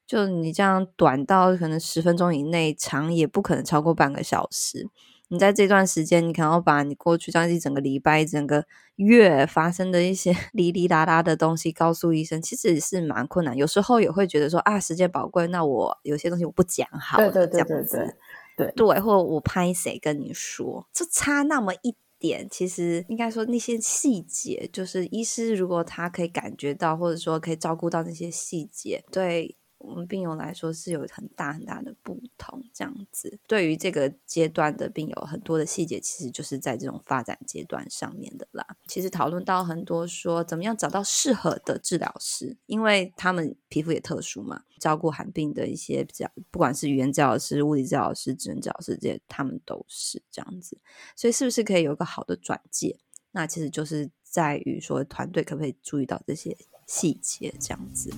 [0.09, 4.89] 就你这样短到可能十分钟以内，长也不可能超过半个小时。
[5.27, 13.55] 你在这段时间，你可能要把你过去这样一整个礼拜、整个月发生的一些 哩哩啦啦的东西告诉医生，其实是蛮困难。
[13.55, 18.15] 有时候也会觉得说啊，时间宝贵，那我有些东西我不讲好，对对对对对对，
[18.57, 22.47] 对，对，或者我拍谁跟你说，就差那么一点。
[22.49, 29.58] 其实应该说那些细节，就是医师如果他可以感觉到，或者说可以照顾到那些细节，对。
[29.79, 33.39] 我们病友来说是有很大很大的不同，这样子。
[33.47, 38.65] 对于这个阶段的病友，很多的细节其实就是在这种发展阶段上面的啦。
[38.87, 50.77] 其实讨论到很多说，怎么样找到适合的治疗师，因为他们皮肤也特殊嘛，照顾寒病的一些比较，不管是语言治疗师、物理治疗师、职能治疗师这些，他们都是这样子。
[51.15, 52.99] 所以是不是可以有一个好的转介？
[53.31, 58.11] 那其实就是在于说，团队可不可以注意到这些细节，这样子。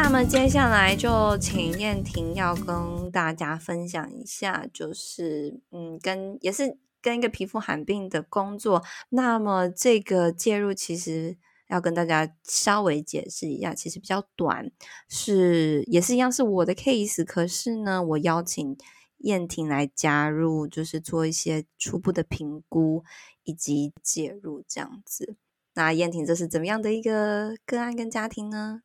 [0.00, 8.84] 那么接下来就请燕婷要跟大家分享一下，就是嗯，跟也是跟一个皮肤罕病的工作。
[9.08, 11.36] 那么这个介入其实
[11.68, 14.70] 要跟大家稍微解释一下，其实比较短，
[15.08, 18.78] 是也是一样是我的 case，可是呢，我邀请
[19.18, 23.02] 燕婷来加入，就是做一些初步的评估
[23.42, 25.36] 以及介入这样子。
[25.74, 28.82] 那燕婷这是怎么样的一个个案跟家庭呢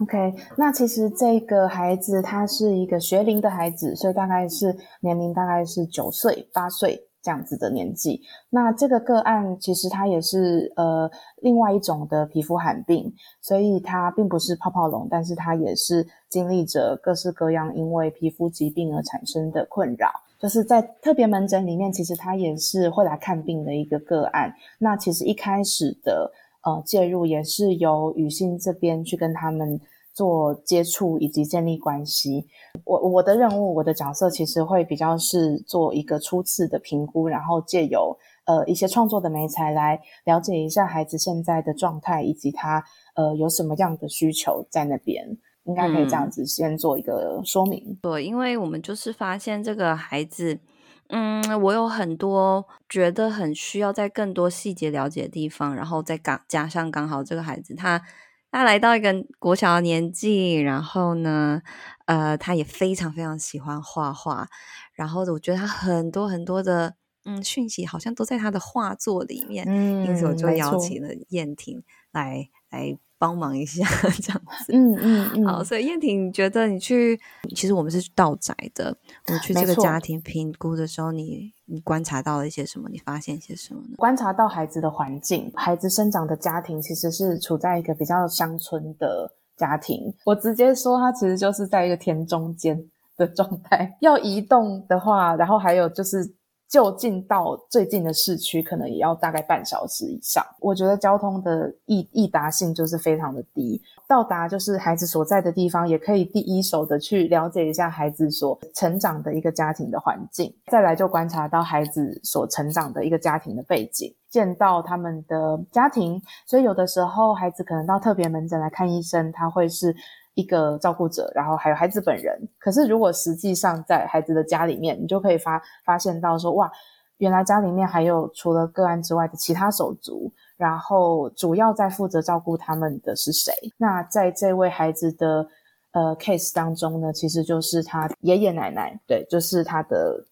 [0.00, 8.22] ？OK，那其实这个孩子他是一个学龄的孩子，所以大概是年龄大概是九岁、八岁这样子的年纪。
[8.48, 11.10] 那这个个案其实他也是呃
[11.42, 20.08] 另外一种的皮肤罕病，所以他并不是泡泡龙，但是他也是经历着各式各样因为皮肤疾病而产生的困扰。
[20.38, 24.54] 就是在特别门诊里面，其实他也是会来看病的一个个案。
[24.78, 26.30] 那其实一开始的。
[26.68, 29.80] 呃，介入也是由雨欣这边去跟他们
[30.12, 32.44] 做接触以及建立关系。
[32.84, 45.24] 我我的任务，我的角色其实会比较是做一个初次的评估，然后借由呃一些创作的媒材来了解一下孩子现在的状态以及他呃有什么样的需求在那边，
[45.64, 47.82] 应该可以这样子先做一个说明。
[47.86, 50.58] 嗯，对，因为我们就是发现这个孩子。
[51.08, 58.02] 嗯，我有很多觉得很需要在更多细节了解的地方，然后再刚加上刚好这个孩子他
[58.50, 61.62] 他来到一个国小的年纪，然后呢，
[62.06, 64.48] 呃，他也非常非常喜欢画画，
[64.92, 66.94] 然后我觉得他很多很多的
[67.24, 72.98] 嗯讯息好像都在他的画作里面，嗯，因此我就邀请了燕婷来来。
[73.18, 73.84] 帮忙一下，
[74.22, 74.72] 这样子。
[74.72, 75.44] 嗯嗯嗯。
[75.46, 77.18] 好，所以燕婷，你觉得你去，
[77.54, 78.96] 其实我们是到宅的。
[79.26, 82.88] 我去这个家庭评估的时候，你你观察到了一些什么？
[82.88, 83.96] 你发现一些什么呢？
[83.96, 90.14] 观察到孩子的环境，孩子生长的家庭其实是处在一个比较乡村的家庭。
[90.24, 92.82] 我直接说，他其实就是在一个田中间
[93.16, 93.96] 的状态。
[94.00, 96.34] 要移动的话，然后还有就是。
[96.68, 100.44] 就近到最近的市区，可能也要大概半小时以上。
[100.60, 116.20] 我觉得交通的易易达性就是非常的低，到达就是孩子所在的地方，也可以第一手的去了解一下孩子所成长的一个家庭的环境，再来就观察到孩子所成长的一个家庭的背景，见到他们的家庭。
[116.44, 119.96] 所以有的时候孩子可能到特别门诊来看医生，他会是。
[120.38, 122.38] 一个照顾者，然后还有孩子本人。
[122.60, 126.70] 可是如果实际上在孩子的家里面，你就可以发发现到说，哇，
[127.16, 133.52] 原来家里面还有除了个案之外的其他手足，然后主要在负责照顾他们的是谁？
[133.76, 135.44] 那在这位孩子的
[135.90, 140.24] 呃 case 当中呢，其实就是他爷爷奶奶，对，就是他的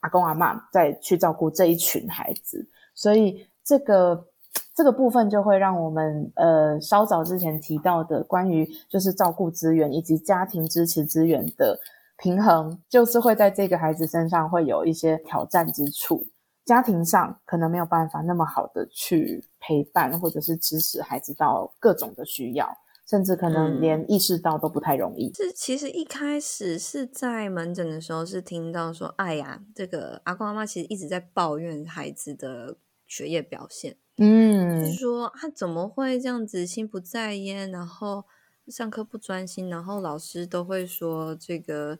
[0.00, 4.26] 阿公阿妈在去照顾这一群孩子，所以这个。
[4.74, 11.78] 这个部分就会让我们呃稍早之前提到的关于就是照顾资源以及家庭支持资源的
[12.16, 16.26] 平衡，就是会在这个孩子身上会有一些挑战之处。
[16.64, 22.66] 家庭上可能没有办法那么好的去陪伴或者是支持孩子到各种的需要，
[23.06, 25.30] 甚至可能连意识到都不太容易。
[25.34, 33.98] 是、嗯，其实一开始是在门诊的时候是听到说，哎呀，这个阿公阿妈其实一直在抱怨孩子的学业表现。
[34.16, 38.24] 嗯，说他怎么会这样子心不在焉，然后
[38.68, 41.98] 上课不专心，然后老师都会说这个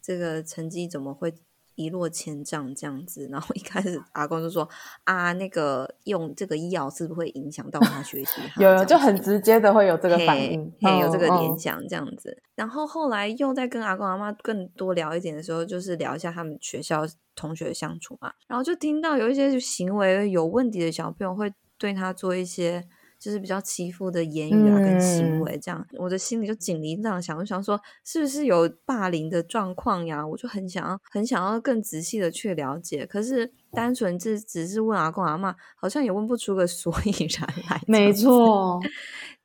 [0.00, 1.32] 这个成绩怎么会
[1.74, 3.28] 一落千丈这样子？
[3.30, 4.68] 然后一开始阿公就说
[5.04, 8.40] 啊，那个用这个药是不是会影响到他学习？
[8.58, 12.42] 有有，就很直接的会有这个反应，嘿，有这个联想这样子。
[12.54, 22.84] 然后后来又在跟阿公阿妈更多聊一点的时候，就是聊一下他们学校同学相处嘛，然后就听到有一些行为有问题的小朋友会对他做一些
[23.22, 30.26] 就是比较欺负的言语啊跟行为，这样、嗯、我的心里就警铃这样想，我想说是不是有霸凌的状况呀？
[30.26, 37.80] 我就很想要很想要更仔细的去了解，可是单纯只只是问阿公阿妈，好像也问不出个所以然来。
[37.86, 38.80] 没 错，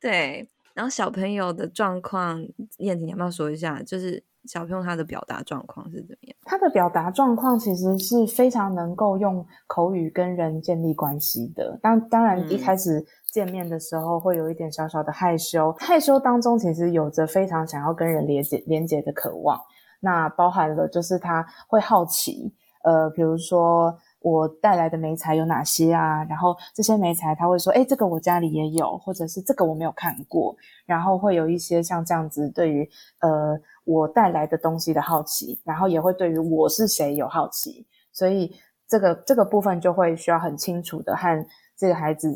[0.00, 0.48] 对。
[0.74, 2.44] 然后小朋友的状况，
[2.78, 3.80] 燕婷你要不要说一下？
[3.84, 4.24] 就是。
[4.48, 6.36] 小朋友他的表达状况是怎么样？
[6.44, 11.78] 他的表达状况其实是非常能够用口语跟人建立关系的。
[11.82, 19.60] 当当然一开始见面的时候会有一点小小的害羞，害羞当中其实有着非常想要跟人连接连接的渴望。
[20.00, 23.96] 那包含了就是他会好奇，呃，比如说。
[24.20, 26.24] 我带来的美材有哪些啊？
[26.24, 32.86] 然后这些美材他会说：“哎，这个我家里也有，或者是这个我没有看过。”然后会有一些像这样子对于
[33.20, 33.56] 呃
[33.88, 37.86] 我带来的东西的好奇，然后也会对于我是谁有好奇。
[38.12, 38.54] 所以
[38.86, 42.28] 这个这个部分就会需要很清楚的和这个孩子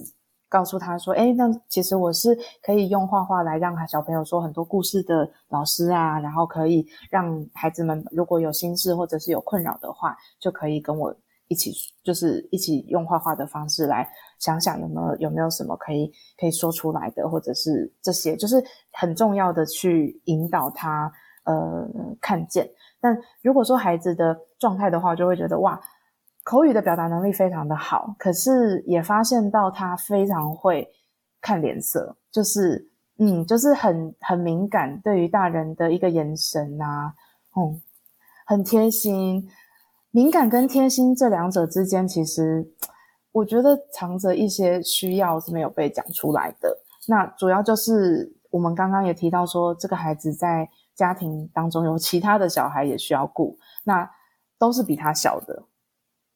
[0.48, 11.14] 告诉他说：“诶，那其实我是可以用画画来让小朋友说很多故事的老师啊，然后可以让孩子们如果有心事或者是有困扰的话，就可以跟我。”
[11.48, 11.70] 一起
[12.02, 18.56] 就是一起用画画的方式来想想有没有有没有什么可以可以说出来的，或者是这些就是
[18.90, 21.12] 很重要的去引导他
[21.44, 21.88] 呃
[22.20, 22.68] 看见。
[23.00, 25.80] 但如果说孩子的状态的话，就会觉得哇，
[26.44, 30.88] 口语的表达能力非常的好，可是也发现到他非常会
[31.40, 32.88] 看脸色，就是
[33.18, 37.14] 嗯，就是很很敏感，对于大人的一个眼神啊，
[37.56, 37.80] 嗯，
[38.46, 39.48] 很贴心。
[40.10, 42.70] 敏感跟贴心这两者之间，其实
[43.32, 46.76] 我觉得藏着一些需要是没有被讲出来的。
[47.08, 50.68] 那主要就是我们刚刚也提到说，这个孩子在
[51.02, 54.08] 家庭当中有其他的小孩也需要顾，那
[54.56, 55.64] 都是比他小的。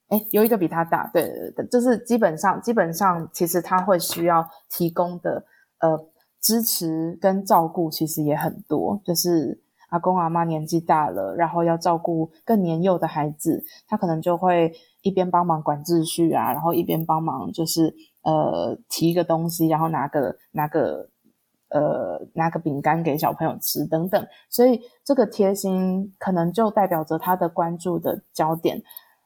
[0.08, 5.44] 哎，有一个比他大，对对对，就是基本上基本上，其实他会需要提供的
[5.78, 6.08] 呃
[6.40, 9.62] 支持跟照顾，其实也很多，就是。
[9.90, 21.08] 阿公阿妈年纪大了，然后要照顾更年幼的孩子，他可能就会一边帮忙管秩序啊，然后一边帮忙就是呃提一个东西，然后拿个拿个
[21.78, 24.26] 呃拿个饼干给小朋友吃等等。
[24.48, 28.82] 所以这个贴心可能就代表着他的关注的焦点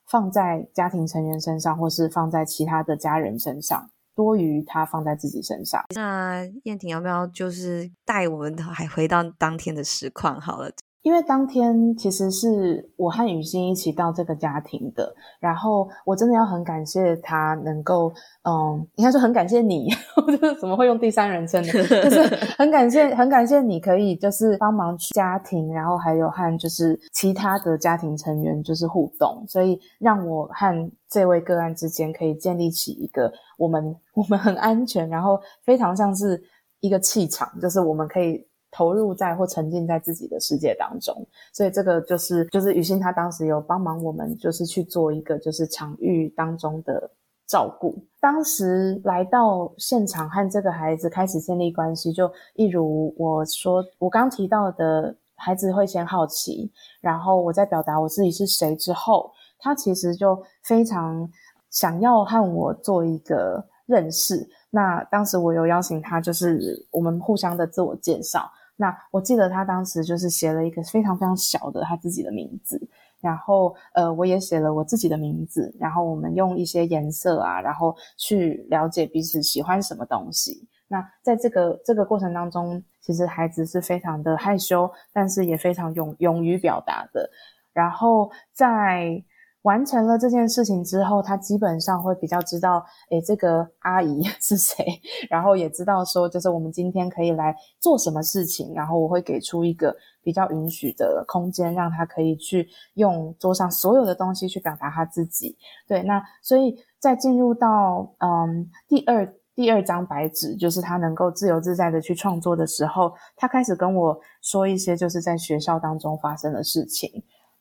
[0.06, 3.90] 放在家庭成员身上，或是放在其他的家人身上。
[4.12, 5.82] 多于他放在自己身上。
[5.94, 10.70] 那燕婷要不要就是带我们还回到当天的实况好了？
[11.02, 19.88] 因为当天其实是我和雨欣一起到这个家庭的，然后我真的要很感谢他能够，嗯，应该说很感谢你，
[20.28, 21.72] 就是怎么会用第三人称呢？
[21.72, 22.22] 就是
[22.58, 36.42] 很感谢，很感谢你可以就是帮忙去家庭，然后还有和就是其他的家庭成员就是互动，所以让我和这位个案之间可以建立起一个我们 我们很安全，然后非常像是
[36.80, 38.46] 一个气场，就是我们可以。
[38.70, 47.10] 投入在或沉浸在自己的世界当中，所以这个就是就是雨欣她当时有帮忙我们，就是去做一个就是场域当中的
[47.48, 47.98] 照顾。
[48.20, 61.28] 当时来到现场和这个孩子开始建立关系，就一如我说我刚提到的，孩子会先好奇，然后我在表达我自己是谁之后，他其实就非常
[61.70, 64.48] 想要和我做一个认识。
[64.70, 68.48] 那当时我有邀请他，就是我们互相的自我介绍。
[68.80, 72.80] 那我记得他当时就是写了一个非常非常小的他自己的名字，
[73.20, 80.66] 然后呃，我也写了我自己的名字，然后我们用一些颜色啊，然后去了解彼此喜欢什么东西。
[80.88, 87.28] 那在这个这个过程当中，其实孩子是非常的害羞，但是也非常勇勇于表达的。
[87.74, 89.22] 然后在
[89.62, 94.84] 完成了这件事情之后，他基本上会比较知道，诶，这个阿姨 是谁，
[95.28, 98.72] 然后也知道说，就是我们今天可以来做什么事情。
[98.74, 105.56] 然后我会给出一个比较允许的空间，让他可以去用桌上所有的东西去表达他自己。
[105.86, 109.34] 对，那所以在进入到嗯第二。
[109.52, 117.10] 第二张白纸就是他能够自由自在的去创作的时候，他开始跟我说一些就是在学校当中发生的事情。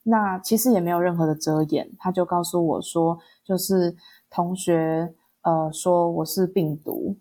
[0.04, 3.96] 那其实也没有任何的遮掩，他就告诉我说，就是
[4.30, 7.16] 同学呃说我是病毒，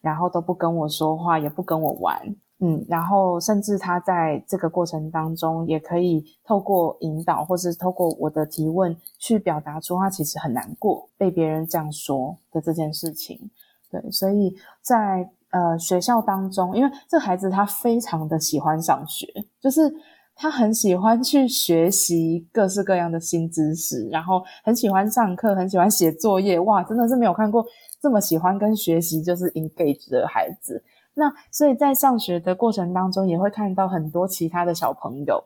[0.00, 13.50] 然后都不跟我说话，也不跟我玩，嗯，然后甚至他在这个过程当中也可以透过引导或是透过我的提问去表达出他其实很难过被别人这样说的这件事情。
[13.90, 19.26] 对，所以在呃学校当中，因为这孩子他非常的喜欢上学，
[19.60, 19.94] 就是
[20.34, 26.58] 他很喜欢去学习各式各样的新知识，然后很喜欢上课，很喜欢写作业。
[26.60, 27.64] 哇，真的是没有看过
[28.00, 30.82] 这么喜欢跟学习就是 engage 的孩子。
[31.14, 35.42] 那所以在上学的过程当中，也会看到很多其他的小朋友。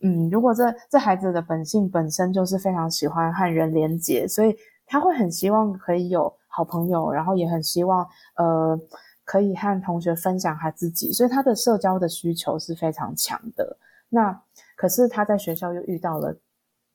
[0.00, 4.56] 嗯，如果这这孩子的本性本身就是非常喜欢和人连结，所以
[4.86, 6.32] 他会很希望可以有。
[6.48, 8.00] 好朋友，然后也很希望，
[8.36, 8.80] 呃，
[9.26, 13.76] 可以和同学分享他自己，所以他的社交的需求是非常强的。
[14.08, 14.42] 那
[14.76, 16.36] 可是他在学校又遇到了，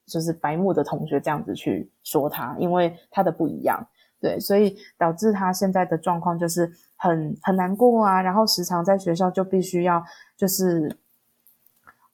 [0.05, 3.85] 就是白目的同学这样子去说他，因为他的不一样，
[4.19, 8.21] 对，所以导致他现在的状况就是很很难过啊。
[8.21, 10.03] 然后时常在学校就必须要
[10.35, 10.97] 就是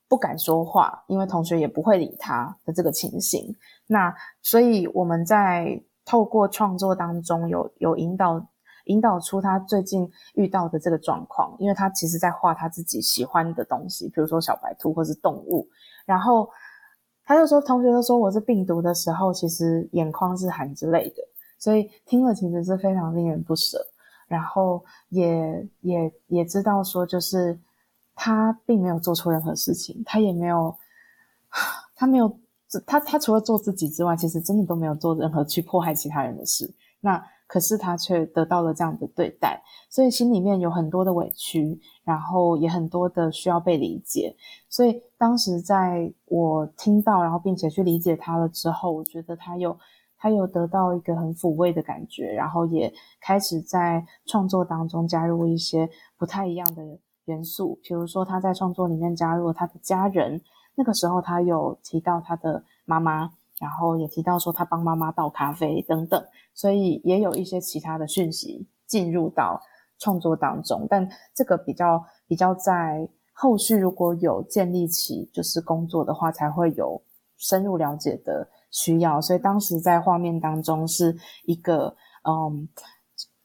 [0.07, 3.55] 不敢说话，因为同学也不会理他的这个情形。
[3.87, 5.81] 那所以我们在。
[6.09, 8.47] 透过创作当中有有引导
[8.87, 15.67] 引导出他最近遇到的这个状况，因为他其实在画他自己喜欢的东西，比如说小白兔或是动物。
[16.05, 16.49] 然后
[17.23, 21.21] 他就说，同学都说我是病毒的时候，其实眼眶是含着泪的，
[21.57, 23.77] 所以听了其实是非常令人不舍。
[24.27, 27.57] 然后也也也知道说，就是
[28.15, 30.75] 他并没有做错任何事情，他也没有
[31.95, 32.37] 他没有。
[32.85, 36.69] 他他除了做自己之外，其实真的都没有做任何去迫害其他人的事。
[36.99, 37.17] 那
[37.47, 44.35] 可是他却得到了这样的对待，所以心里面有很多的委屈，然后也很多的需要被理解。
[44.69, 49.77] 所以当时在我听到，然后并且去理解他了之后，我觉得他有
[50.17, 60.41] 他有得到一个很抚慰的感觉，然后也开始在创作当中加入一些不太一样的元素，比如说他在创作里面加入了他的家人。
[60.79, 69.61] 那个时候，他有提到他的妈妈，然后也提到说他帮妈妈倒咖啡等等，所以也有一些其他的讯息进入到
[69.97, 70.85] 创作当中。
[70.89, 77.01] 但这个比较比较在后续如果有建立起就是工作的话，才会有
[77.37, 79.19] 深入了解的需要。
[79.19, 82.67] 所以当时在画面当中是一个嗯，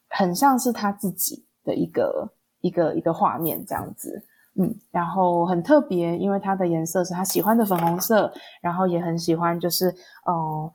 [0.08, 4.26] 很像是他自己的一个一个一个画面这样子。
[4.54, 8.30] 嗯，然后很特别，因为它的颜色是他喜欢的粉红色，
[8.60, 9.88] 然后也很喜欢，就是
[10.26, 10.70] 嗯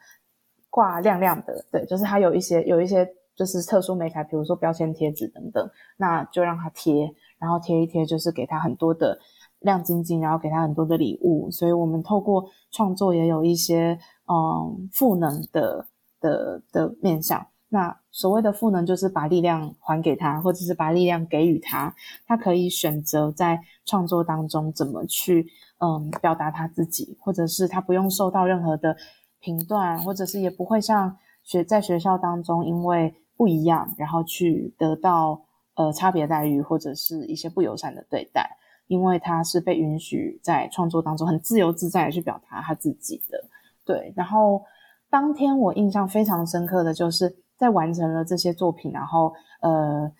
[0.69, 7.07] 挂亮亮的，对，就是它有一些有一些就是特殊媒材，比如说标签贴纸等等，那就让它贴，
[7.37, 9.17] 然后贴一贴，就是给他很多的
[9.59, 15.87] 亮晶晶，然后给他很多的礼物，所以我们透过创作也有一些嗯赋能的
[16.19, 17.45] 的的面向。
[17.69, 21.93] 那所谓的赋能，就是把力量还给他，或者是把力量给予他。
[22.25, 25.45] 他可以选择在创作当中怎么去，
[25.79, 28.95] 嗯，表达他自己，或者是他不用受到任何的
[29.41, 35.41] 评断，或者是也不会像学在学校当中因为不一样，然后去得到
[35.75, 38.49] 呃差别待遇，或者是一些不友善的对待。
[38.87, 43.37] 因为他是被允许在创作当中很自由自在的去表达他自己的。
[43.83, 44.63] 对，然后
[45.09, 47.43] 当天我印象非常深刻的就是。
[47.57, 50.11] 在完成了这些作品，然后呃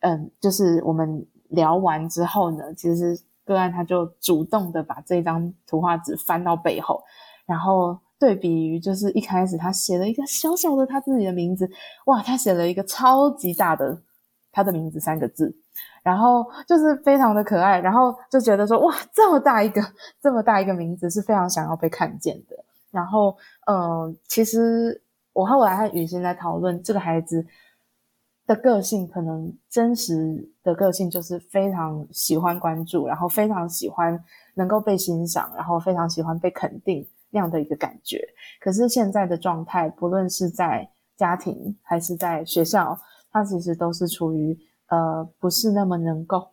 [0.00, 7.02] 嗯，就是我们聊完之后呢，其实个案他就主动的把这张图画纸翻到背后，
[7.46, 11.68] 然后对比于就是一开始他写了一个小小的他自己的名字，
[12.04, 13.98] 哇，他写了一个超级大的
[14.52, 15.56] 他的名字三个字，
[16.02, 19.82] 然后就是非常的可爱，然后就觉得说哇，这么大一个
[20.20, 22.56] 这么大一个名字是非常想要被看见的，
[22.90, 23.36] 然后
[23.66, 25.00] 嗯，其实。
[25.34, 27.44] 我后来和雨欣在讨论这个孩子，
[28.46, 34.18] 的个性可能真实的个性就是非常喜欢关注，然后非常喜欢
[34.54, 38.22] 能够被欣赏，然后非常喜欢被肯定那样的一个感觉。
[38.60, 42.98] 可是现在的状态，不论是在家庭还是在学校，
[43.30, 44.56] 他其实都是处于
[44.88, 46.46] 呃不是那么能够，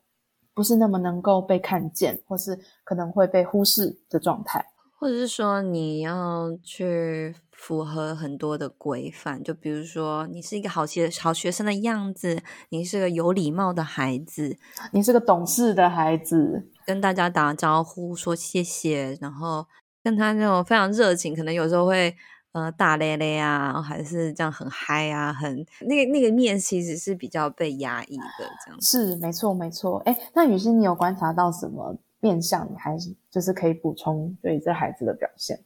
[0.54, 4.66] 不是那么能够被看见，或是可能会被忽视的状态。
[5.02, 12.39] 或者是说你要去符合很多的规范，就比如说你是一个好学好学生的样子，
[12.70, 14.56] 你是个有礼貌的孩子，
[14.91, 19.66] 你是个懂事的孩子，跟大家打招呼说谢谢，然后
[20.04, 22.16] 跟他那种非常热情，可能有时候会
[22.52, 28.80] 呃大咧咧啊，还是这样很嗨啊，很那个那个面其实是比较被压抑的这样。
[28.80, 31.97] 是没错没错，哎，那雨欣你有观察到什么？
[32.22, 35.59] 面向你还是就是可以补充对这孩子的表现。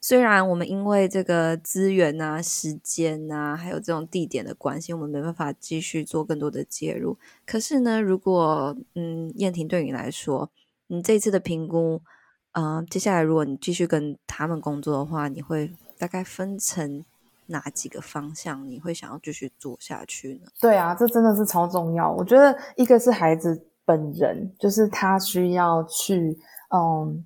[0.00, 7.18] 虽然我们因为这个资源啊、时间啊，还有这种地点的关系，我们没办法继续做更多的介入。
[7.46, 10.50] 可是呢，如果嗯，燕婷对你来说，
[10.86, 12.00] 你这次的评估，
[12.52, 17.04] 嗯、呃，接下来如果你继续跟他们工作的话，你会大概分成
[17.48, 18.66] 哪几个方向？
[18.66, 20.50] 你会想要继续做下去呢？
[20.58, 22.10] 对啊，这真的是超重要。
[22.10, 23.66] 我觉得一个是孩子。
[23.84, 26.38] 本人就是他需要去，
[26.74, 27.24] 嗯，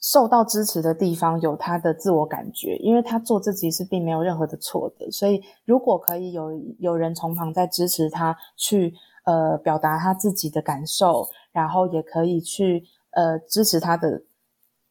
[0.00, 8.94] 受到支持的地方有他的自我感觉，因为他做自己是并没有任何的错的，所以如果可以有有人从旁在支持他去，
[9.24, 14.22] 呃，表达他自己的感受，然后也可以去，呃，支持他的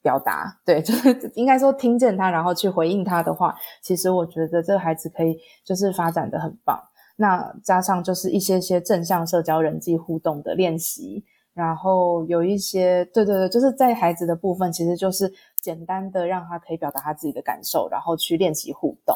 [0.03, 6.79] 表达，对， 就是应该说听见他，然后去回应他的话，其实我觉得这个孩子可以就是发展的很棒。
[7.21, 11.21] 那加上就是一些些正向社交、人际互动的练习，
[11.53, 15.29] 然后有一些，对对对，就是在孩子的部分，其实就是
[15.61, 19.13] 简单的让他可以表达他自己的感受，然后去练习互动。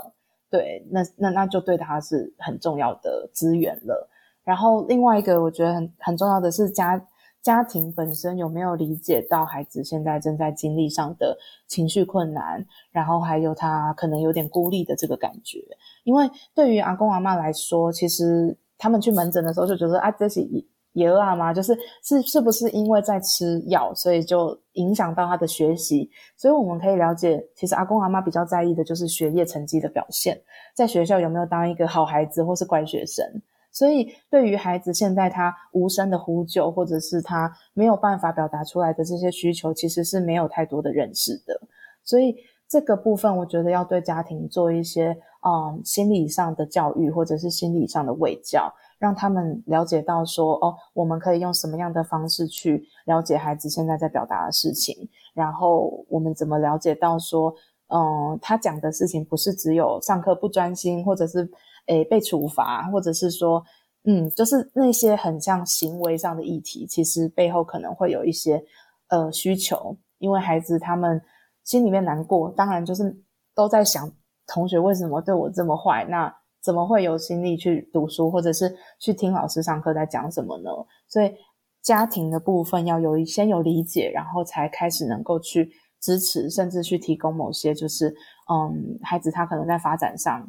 [0.49, 4.10] 对，那那那就对他是很重要的资源了。
[4.43, 7.01] 然后另外一个我觉得很很重要的是家
[7.44, 11.38] 家庭本身有没有理解到孩子现在正在经历上的
[11.68, 15.60] 情绪困难，然后还有他可能有点孤立的这个感觉。
[16.06, 20.39] 因为对于阿公阿嬷来说，其实他们去门诊的时候就觉得啊，这是
[20.94, 26.10] 爷儿啊嘛，就是是是不是因为在吃药，所以就影响到他的学习？
[26.38, 30.41] 所以我们可以了解，其实阿公阿嬷比较在意的就是学业成绩的表现，
[30.74, 33.26] 在学校有没有当一个好孩子或是乖学生。
[33.74, 41.60] 所以对于孩子现在他无声的呼救，或者是他没有办法表达出来的这些需求，其实是没有太多的认识的。
[42.06, 42.38] 所以
[42.70, 45.18] 这个部分，我觉得要对家庭做一些。
[45.46, 54.96] 嗯，心理上的教育或者是心理上的卫教，让他们了解到说，哦，我们可以用什么样的方式去了解孩子现在在表达的事情，
[55.34, 57.54] 然后我们怎么了解到说，
[57.90, 61.52] 嗯，他讲的事情不是只有上课不专心，或者是
[61.88, 63.64] 诶被处罚，或者是说，
[64.06, 68.64] 嗯，就是那些很像行为上的议题，其实背后可能会有一些
[69.10, 71.22] 呃需求，因为孩子他们
[71.64, 73.16] 心里面难过，当然就是
[73.56, 74.12] 都在想。
[74.46, 76.06] 同学为什么对我这么坏？
[76.10, 76.32] 那
[76.62, 80.70] 怎么会有心力去读书，或者是去听老师上课在讲什么呢？
[81.08, 81.34] 所以
[81.82, 85.72] 家庭的部分要有先有理解，然后才开始能够去
[86.02, 88.14] 支持，甚至去提供某些就是
[88.52, 90.46] 嗯，孩子他可能在发展上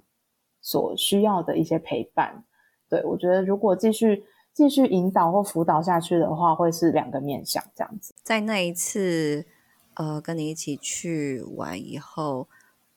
[0.64, 2.42] 所需要的一些陪伴。
[2.88, 8.12] 对，我觉得如果继续继续引导或辅导下去的话，会是两个面向这样子。
[8.24, 9.46] 在那一次
[9.94, 12.48] 呃跟你一起去玩以后，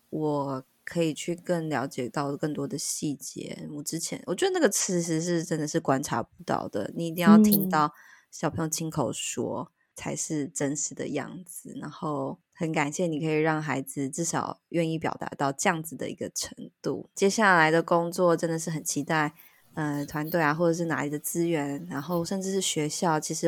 [0.09, 0.63] 我。
[0.89, 3.68] 可以去更了解到更多的细节。
[3.74, 7.91] 我之前我觉得那个其实是真的是观察不到的，你一定要听到
[8.32, 11.76] 小朋友亲口说才是真实的样子。
[11.82, 17.10] 然后很感谢你可以让孩子至少愿意表达到这样子的一个程度。
[17.14, 19.34] 接下来的工作真的是很期待，
[19.74, 23.48] 呃，团队啊，或者是哪里的资源，然后甚至是学校，其实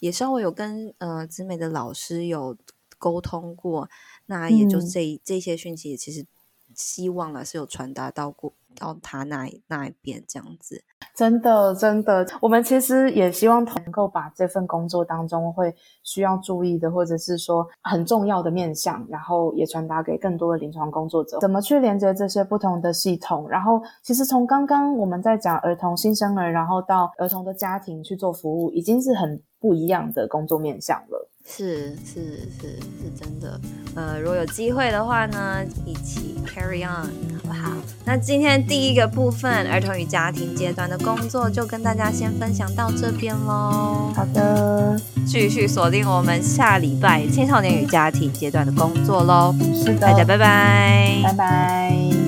[0.00, 2.56] 也稍微有跟呃子美的老师有
[2.98, 3.88] 沟通过。
[4.26, 6.26] 那也就这、嗯、这些讯息，其实。
[6.72, 10.82] 希望了是有传达到过到他那一那一边这样子，
[11.14, 23.48] 真的真的，我们其实也希望能够把这份工作当中会需要注意的，或者是说很重要的面向，然后也传达给更多的临床工作者，怎么去连接这些不同的系统。
[23.48, 31.29] 然后，其实从刚刚我们在讲儿童新生儿，然后到儿童的家庭去做服务，已经是很不一样的工作面向了。
[31.52, 33.60] 是是是是真的，
[33.94, 37.10] 呃，如果有机会的话呢，一起 carry on
[37.42, 37.70] 好不好？
[38.04, 44.12] 那今天第一个部分儿童与家庭阶段的工作就跟大家先分享到这边喽。
[44.14, 49.54] 好的，继续锁定我们下礼拜青少年与家庭阶段的工作喽。
[49.74, 52.19] 是的，大家拜拜，拜拜。